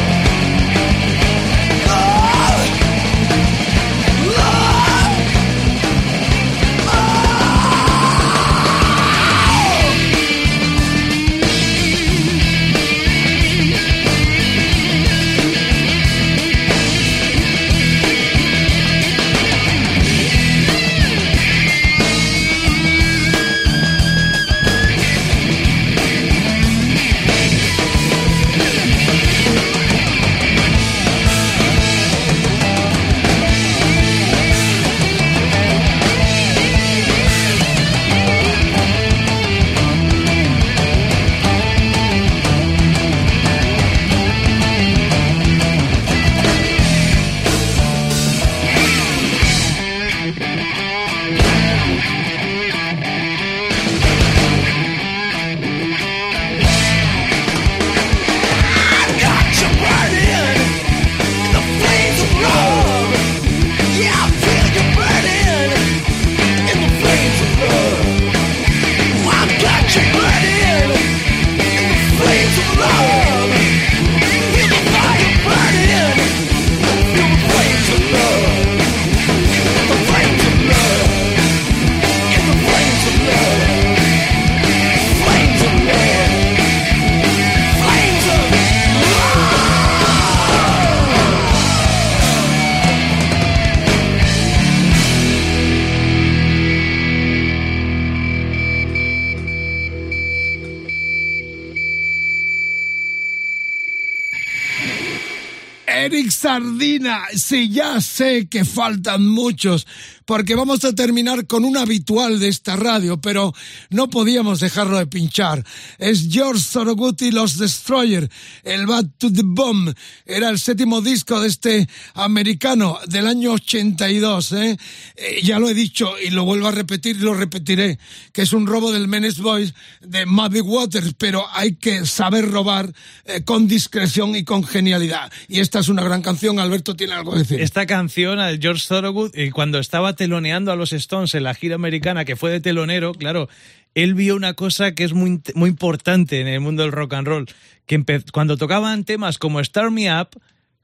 [106.60, 109.88] Sardina, sí, ya sé que faltan muchos,
[110.30, 113.52] porque vamos a terminar con un habitual de esta radio, pero
[113.90, 115.66] no podíamos dejarlo de pinchar.
[115.98, 118.30] Es George Sorogood y los Destroyer,
[118.64, 119.92] el Bad to the Bomb.
[120.28, 124.78] Era el séptimo disco de este americano del año 82, ¿eh?
[125.16, 127.98] Eh, ya lo he dicho y lo vuelvo a repetir y lo repetiré,
[128.32, 132.94] que es un robo del Menace Boys de Muddy Waters, pero hay que saber robar
[133.26, 135.32] eh, con discreción y con genialidad.
[135.48, 137.62] Y esta es una gran canción, Alberto tiene algo que decir.
[137.62, 141.76] Esta canción, a George Thorogood, eh, cuando estaba teloneando a los Stones en la gira
[141.76, 143.48] americana, que fue de telonero, claro,
[143.96, 147.26] él vio una cosa que es muy, muy importante en el mundo del rock and
[147.26, 147.46] roll,
[147.86, 148.04] que
[148.34, 150.32] cuando tocaban temas como Start Me Up,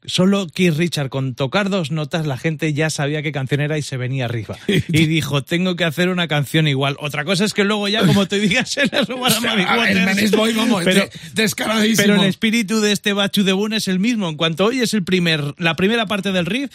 [0.08, 3.82] solo Keith Richard con tocar dos notas la gente ya sabía qué canción era y
[3.82, 4.58] se venía arriba.
[4.68, 6.96] Y dijo, tengo que hacer una canción igual.
[7.00, 10.18] Otra cosa es que luego ya, como te digas, se le robaron a Muddy Waters.
[10.22, 11.98] el Boy, vamos, pero, de- descaradísimo.
[12.08, 14.30] pero el espíritu de este Bachu de Boone es el mismo.
[14.30, 16.70] En cuanto oyes el primer, la primera parte del riff,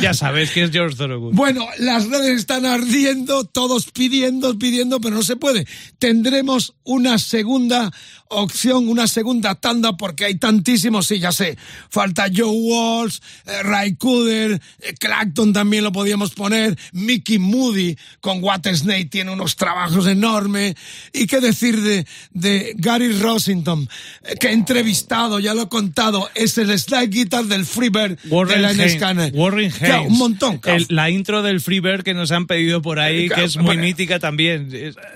[0.00, 1.34] ya sabes que es George Thorogood.
[1.34, 5.66] Bueno, las redes están ardiendo, todos pidiendo, pidiendo, pero no se puede.
[5.98, 7.90] Tendremos una segunda
[8.28, 11.56] opción, una segunda tanda, porque hay tantísimos, sí, ya sé.
[11.90, 18.42] Falta Joe Walsh, eh, Ray Cooder, eh, Clacton también lo podíamos poner, Mickey Moody con
[18.42, 20.74] What Snake tiene unos trabajos enormes.
[21.12, 23.88] Y qué decir de, de Gary Rossington,
[24.24, 28.28] eh, que he entrevistado, ya lo he contado, es el slide guitar del Freebird de
[28.28, 29.32] Warren, la Haynes, Scanner.
[29.34, 30.12] Warren Claro, Haynes.
[30.12, 30.60] un montón.
[30.64, 33.66] El- la intro del Freebird que nos han pedido por ahí, Claro, que es muy
[33.66, 33.82] bueno.
[33.82, 34.68] mítica también.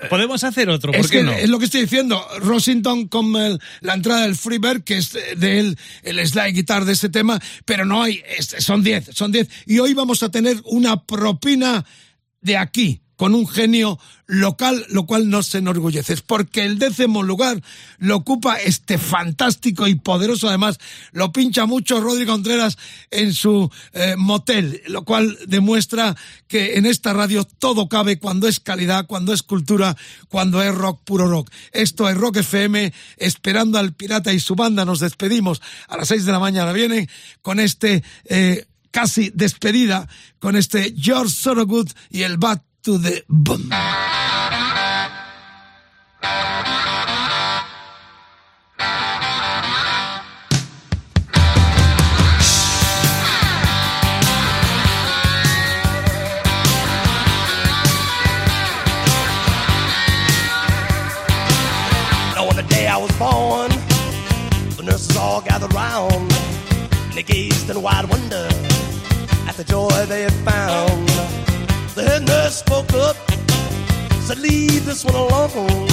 [0.09, 1.31] Podemos hacer otro, ¿por Es qué que no?
[1.33, 2.25] es lo que estoy diciendo.
[2.39, 6.93] Rossington con el- la entrada del Freebird, que es de él, el slide guitar de
[6.93, 9.47] ese tema, pero no hay, son 10, son 10.
[9.65, 11.85] Y hoy vamos a tener una propina
[12.41, 17.61] de aquí, con un genio local, lo cual nos enorgullece, porque el décimo lugar
[17.97, 20.79] lo ocupa este fantástico y poderoso, además,
[21.11, 22.77] lo pincha mucho Rodrigo Contreras
[23.11, 26.15] en su eh, motel, lo cual demuestra
[26.47, 29.97] que en esta radio todo cabe cuando es calidad, cuando es cultura,
[30.29, 31.51] cuando es rock, puro rock.
[31.73, 36.23] Esto es Rock FM, esperando al pirata y su banda, nos despedimos a las seis
[36.23, 37.09] de la mañana, vienen
[37.41, 38.01] con este...
[38.23, 40.09] eh, casi despedida
[40.39, 43.69] con este George Sorogood y el Bad to the Boom.
[43.69, 43.77] Now,
[62.47, 63.71] on the day I was born,
[64.77, 66.13] the nurses all gathered round.
[66.13, 68.47] And they gazed in wide wonder
[69.47, 71.08] at the joy they had found.
[71.95, 73.15] The head nurse spoke up,
[74.21, 75.87] said, Leave this one alone.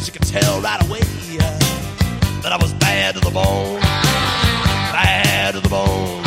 [0.00, 1.00] She could tell right away
[2.42, 3.80] that I was bad to the bone.
[3.80, 6.22] Bad to the bone.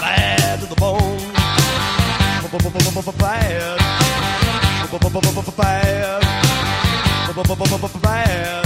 [0.00, 1.18] Bad to the bone.
[3.18, 3.78] Bad.
[5.56, 6.22] Bad.
[8.02, 8.64] Bad.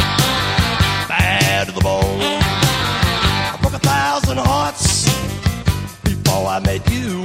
[1.09, 2.20] Bad to the bone.
[2.20, 5.05] I broke a thousand hearts
[6.03, 7.24] before I met you.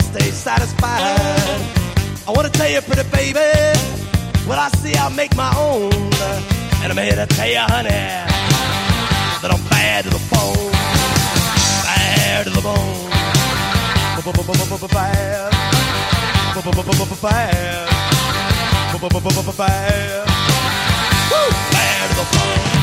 [0.00, 1.02] All stay satisfied.
[2.26, 3.40] I wanna tell you, pretty baby,
[4.46, 5.92] what I see, I'll make my own.
[6.82, 10.72] And I'm here to tell you, honey, that I'm bad to the bone.
[11.84, 13.10] Bad to the bone.
[14.92, 15.52] Bad.
[19.60, 20.26] Bad.
[21.72, 22.79] Bad to the bone.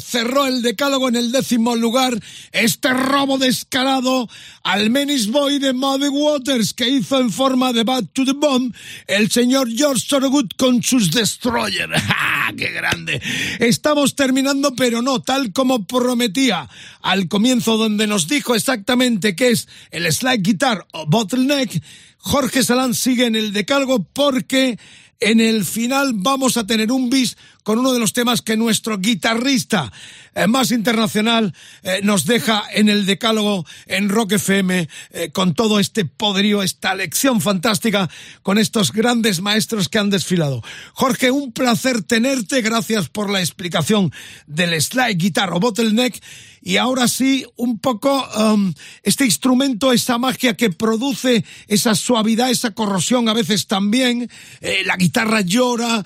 [0.00, 2.18] Cerró el decálogo en el décimo lugar.
[2.52, 4.28] Este robo descarado
[4.62, 8.74] al Menis Boy de Muddy Waters que hizo en forma de Bad to the Bomb
[9.06, 11.90] el señor George Thorogood con sus Destroyer.
[11.94, 12.52] ¡Ja!
[12.56, 13.20] ¡Qué grande!
[13.60, 16.68] Estamos terminando, pero no tal como prometía
[17.02, 21.82] al comienzo, donde nos dijo exactamente qué es el slide guitar o bottleneck.
[22.18, 24.78] Jorge Salán sigue en el decálogo porque
[25.20, 28.98] en el final vamos a tener un bis con uno de los temas que nuestro
[28.98, 29.92] guitarrista
[30.36, 35.80] eh, más internacional eh, nos deja en el decálogo en Rock FM eh, con todo
[35.80, 38.10] este poderío, esta lección fantástica
[38.42, 40.62] con estos grandes maestros que han desfilado.
[40.92, 44.12] Jorge, un placer tenerte, gracias por la explicación
[44.46, 46.22] del slide guitar o bottleneck
[46.60, 52.72] y ahora sí, un poco um, este instrumento, esa magia que produce esa suavidad, esa
[52.72, 54.28] corrosión a veces también.
[54.84, 56.04] La guitarra llora,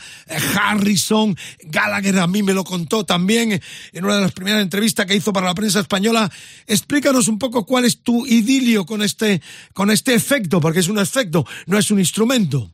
[0.55, 3.63] Harrison, Gallagher a mí me lo contó también
[3.93, 6.31] en una de las primeras entrevistas que hizo para la prensa española.
[6.67, 9.41] Explícanos un poco cuál es tu idilio con este,
[9.73, 12.69] con este efecto, porque es un efecto, no es un instrumento.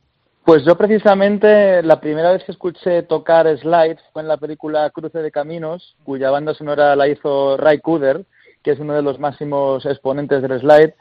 [0.47, 5.19] Pues yo precisamente la primera vez que escuché tocar slide fue en la película Cruce
[5.19, 8.25] de Caminos, cuya banda sonora la hizo Ray Cooder,
[8.63, 10.93] que es uno de los máximos exponentes del slide.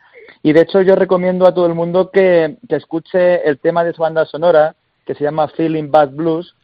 [0.42, 3.92] Y de hecho yo recomiendo a todo el mundo que, que escuche el tema de
[3.92, 4.74] su banda sonora,
[5.06, 6.56] que se llama Feeling Bad Blues,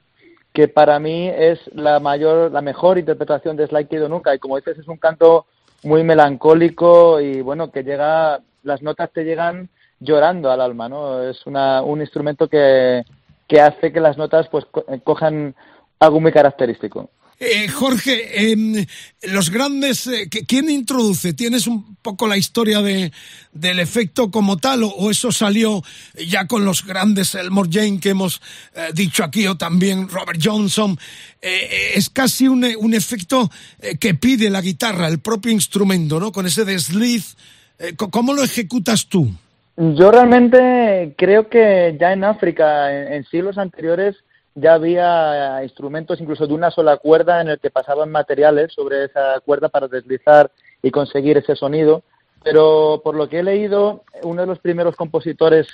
[0.53, 4.35] que para mí es la mayor, la mejor interpretación de slide que he ido nunca.
[4.35, 5.47] Y como dices, es un canto
[5.83, 9.69] muy melancólico y bueno, que llega, las notas te llegan
[9.99, 11.23] llorando al alma, ¿no?
[11.23, 13.03] Es una, un instrumento que,
[13.49, 15.55] que hace que las notas pues co- cojan
[16.01, 17.09] algo muy característico.
[17.44, 18.86] Eh, Jorge, em,
[19.23, 21.32] los grandes, eh, ¿qui- ¿quién introduce?
[21.32, 23.10] ¿Tienes un poco la historia de,
[23.52, 25.82] del efecto como tal o, eso salió
[26.24, 28.40] ya con los grandes Elmore Jane que hemos
[28.77, 30.97] eh, dicho aquí o también Robert Johnson?
[31.40, 33.51] Eh, eh, es casi un, eh, un efecto
[33.81, 36.31] eh, que pide la guitarra, el propio instrumento, ¿no?
[36.31, 37.36] Con ese desliz.
[37.81, 39.28] Eh, ¿Cómo lo ejecutas tú?
[39.77, 44.14] Yo realmente creo que ya en África, en siglos anteriores,
[44.55, 49.41] ya había instrumentos incluso de una sola cuerda en el que pasaban materiales sobre esa
[49.41, 50.51] cuerda para deslizar
[50.83, 52.03] y conseguir ese sonido.
[52.45, 55.69] Pero por lo que he leído, uno de los primeros compositores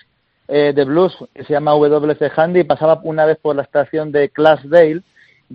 [0.48, 2.30] eh, de blues, que se llama W.C.
[2.34, 5.02] Handy, pasaba una vez por la estación de Clarksdale,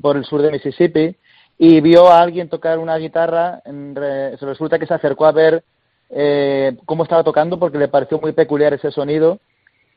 [0.02, 1.16] por el sur de Mississippi,
[1.58, 3.62] y vio a alguien tocar una guitarra.
[3.64, 5.64] Se resulta que se acercó a ver
[6.10, 9.40] eh, cómo estaba tocando porque le pareció muy peculiar ese sonido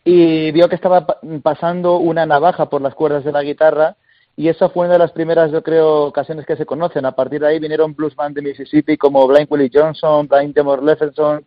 [0.09, 3.97] y vio que estaba pa- pasando una navaja por las cuerdas de la guitarra
[4.37, 7.05] y esa fue una de las primeras, yo creo, ocasiones que se conocen.
[7.07, 10.83] A partir de ahí vinieron blues band de Mississippi como Blind Willie Johnson, Blind Demore
[10.85, 11.45] Lefferson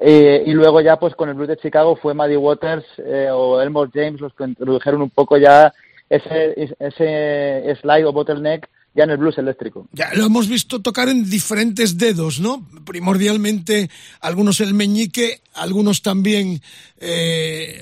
[0.00, 3.60] eh, y luego ya pues con el blues de Chicago fue Muddy Waters eh, o
[3.60, 5.74] Elmore James los que introdujeron un poco ya
[6.08, 9.86] ese, ese slide o bottleneck ya en el blues eléctrico.
[9.92, 12.66] Ya lo hemos visto tocar en diferentes dedos, ¿no?
[12.84, 13.90] Primordialmente,
[14.20, 16.60] algunos el meñique, algunos también
[16.98, 17.80] eh,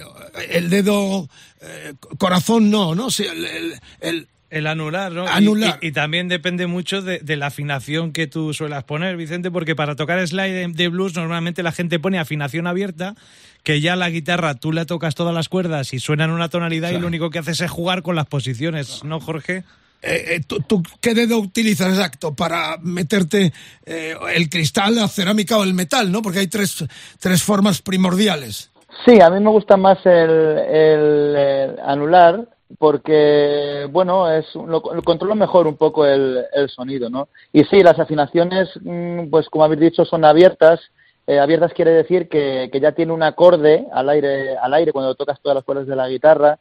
[0.50, 1.28] el dedo
[1.60, 3.10] eh, corazón, no, ¿no?
[3.10, 5.26] Sí, el, el- el- El anular, ¿no?
[5.26, 5.78] Anular.
[5.82, 9.74] Y, y también depende mucho de, de la afinación que tú suelas poner, Vicente, porque
[9.74, 13.16] para tocar slide de, blues normalmente la gente pone afinación abierta,
[13.64, 16.92] que ya la guitarra tú le tocas todas las cuerdas y suena en una tonalidad
[16.92, 19.64] y lo único que haces es jugar con las posiciones, ¿no, Jorge?
[20.02, 23.52] Eh, eh, ¿tú, qué dedo utilizas exacto para meterte
[23.84, 26.22] eh, el cristal, la cerámica o el metal, ¿no?
[26.22, 26.84] Porque hay tres,
[27.18, 28.70] tres formas primordiales.
[29.04, 32.46] Sí, a mí me gusta más el, anular
[32.78, 37.28] porque, bueno, es lo, lo controlo mejor un poco el, el sonido, ¿no?
[37.52, 40.80] Y sí, las afinaciones, mm, pues como habéis dicho, son abiertas.
[41.26, 45.14] Eh, abiertas quiere decir que, que ya tiene un acorde al aire, al aire cuando
[45.14, 46.58] tocas todas las cuerdas de la guitarra.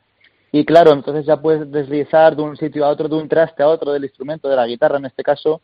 [0.51, 3.67] Y claro, entonces ya puedes deslizar de un sitio a otro, de un traste a
[3.67, 5.61] otro del instrumento, de la guitarra en este caso.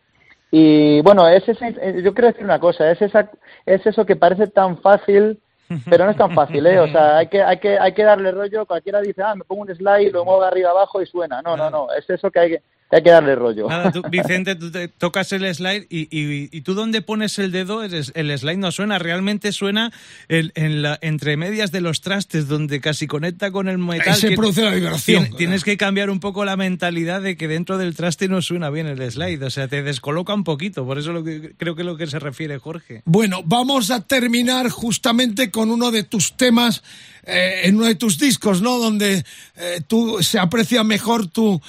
[0.52, 3.32] Y bueno, es ese, yo quiero decir una cosa, es, esa,
[3.66, 5.40] es eso que parece tan fácil,
[5.90, 6.80] pero no es tan fácil, ¿eh?
[6.80, 9.62] O sea, hay que, hay que, hay que darle rollo, cualquiera dice, ah, me pongo
[9.62, 11.42] un slide, lo muevo de arriba abajo y suena.
[11.42, 12.62] No, no, no, es eso que hay que
[12.92, 13.68] hay que darle rollo.
[13.70, 17.52] Nada, tú, Vicente, tú te tocas el slide y, y, y tú donde pones el
[17.52, 19.92] dedo, el, el slide no suena, realmente suena
[20.28, 24.14] el- en la, entre medias de los trastes, donde casi conecta con el metal.
[24.14, 25.26] Ahí se que- produce la vibración.
[25.26, 28.70] tien- Tienes que cambiar un poco la mentalidad de que dentro del traste no suena
[28.70, 31.82] bien el slide, o sea, te descoloca un poquito, por eso lo que, creo que
[31.84, 33.02] es lo que se refiere Jorge.
[33.06, 36.84] Bueno, vamos a terminar justamente con uno de tus temas
[37.24, 38.80] eh, en uno de tus discos, ¿no?
[38.80, 39.24] Donde
[39.56, 41.62] eh, tú se aprecia mejor tu,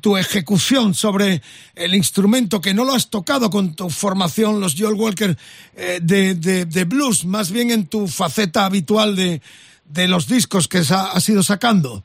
[0.00, 1.42] tu ejecución sobre
[1.74, 5.36] el instrumento que no lo has tocado con tu formación, los Joel Walker
[5.76, 9.40] eh, de, de- de blues, más bien en tu faceta habitual de,
[9.84, 12.04] de los discos que sa- has ido sacando.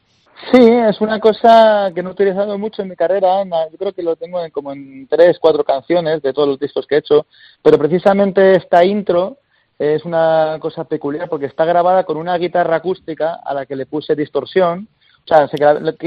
[0.52, 3.44] Sí, es una cosa que no he utilizado mucho en mi carrera.
[3.46, 6.60] na- Yo creo que lo tengo en como en tres, cuatro canciones de todos los
[6.60, 7.26] discos que he hecho.
[7.64, 9.38] Pero precisamente esta intro
[9.80, 13.86] es una cosa peculiar porque está grabada con una guitarra acústica a la que le
[13.86, 14.88] puse distorsión.
[15.24, 15.58] O sea, se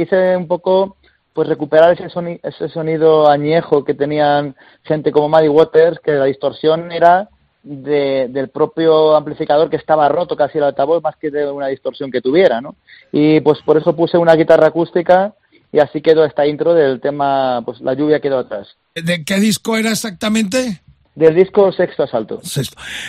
[0.00, 0.97] hice un poco
[1.32, 6.24] pues recuperar ese, soni- ese sonido añejo que tenían gente como Maddie Waters, que la
[6.24, 7.28] distorsión era
[7.62, 12.10] de- del propio amplificador que estaba roto casi el altavoz más que de una distorsión
[12.10, 12.76] que tuviera, ¿no?
[13.12, 15.34] Y pues por eso puse una guitarra acústica
[15.70, 18.68] y así quedó esta intro del tema, pues la lluvia quedó atrás.
[18.94, 20.80] ¿De qué disco era exactamente?
[21.14, 22.40] Del disco Sexto Asalto.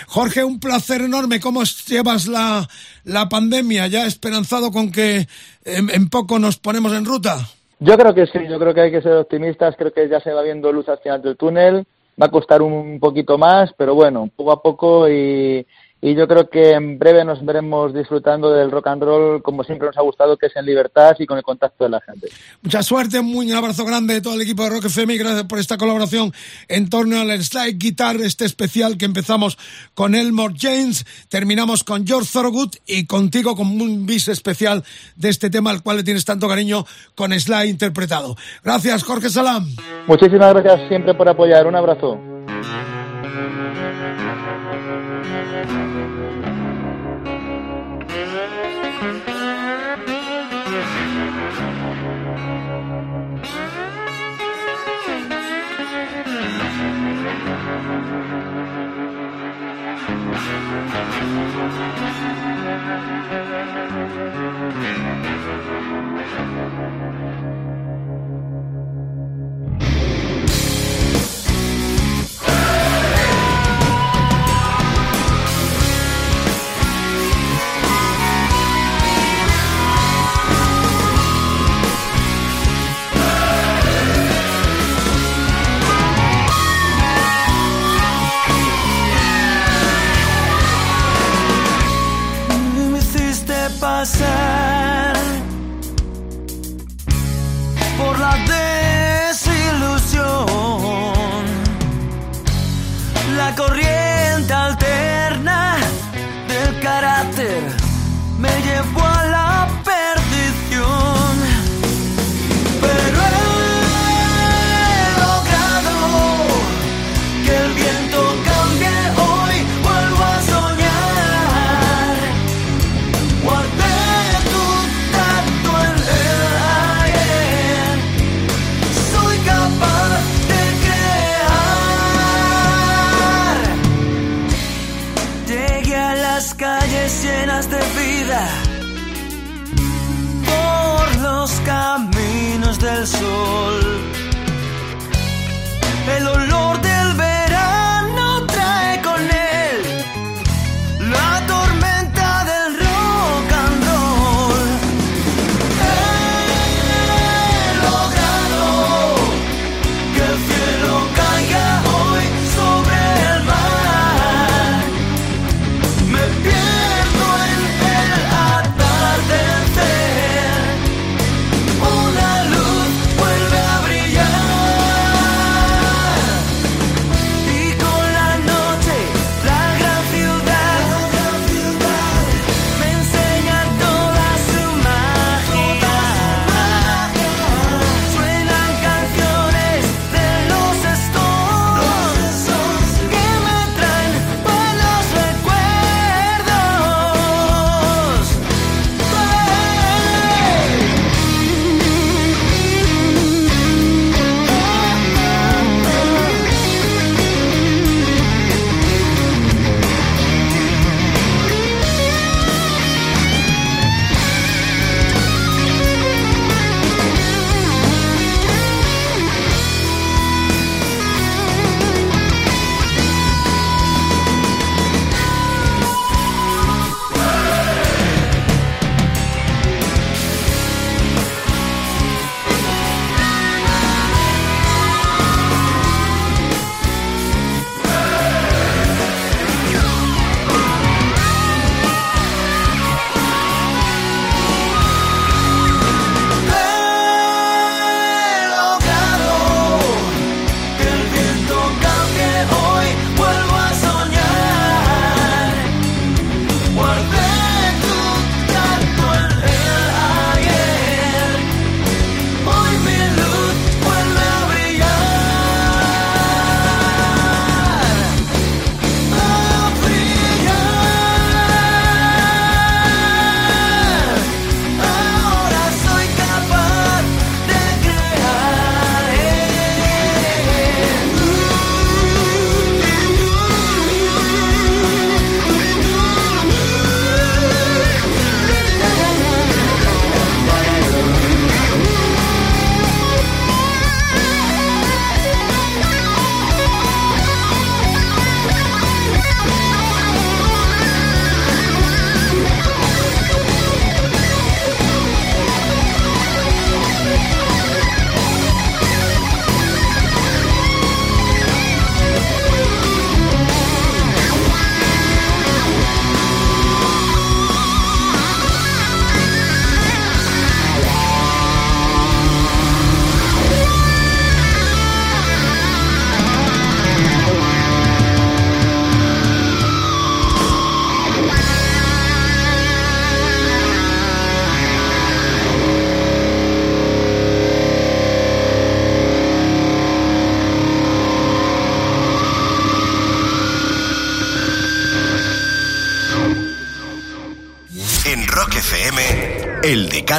[0.08, 1.40] Jorge, un placer enorme.
[1.40, 2.68] ¿Cómo llevas la,
[3.04, 3.86] la pandemia?
[3.88, 5.28] ¿Ya esperanzado con que
[5.64, 7.38] en, en poco nos ponemos en ruta?
[7.80, 10.34] Yo creo que sí, yo creo que hay que ser optimistas, creo que ya se
[10.34, 11.86] va viendo luz al final del túnel,
[12.22, 15.66] va a costar un poquito más, pero bueno, poco a poco y,
[16.02, 19.88] y yo creo que en breve nos veremos disfrutando del rock and roll como siempre
[19.88, 22.28] nos ha gustado, que es en libertad y con el contacto de la gente.
[22.62, 25.44] Mucha suerte, muy un abrazo grande de todo el equipo de Rock FM y gracias
[25.44, 26.32] por esta colaboración
[26.68, 29.58] en torno al slide guitar, este especial que empezamos
[29.94, 34.84] con Elmore James, terminamos con George Thorogood y contigo con un bis especial
[35.16, 36.86] de este tema al cual le tienes tanto cariño
[37.16, 38.36] con slide interpretado.
[38.64, 39.66] Gracias, Jorge Salam.
[40.08, 42.18] Muchísimas gracias siempre por apoyar, un abrazo.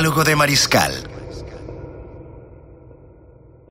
[0.01, 1.00] Decálogo de Mariscal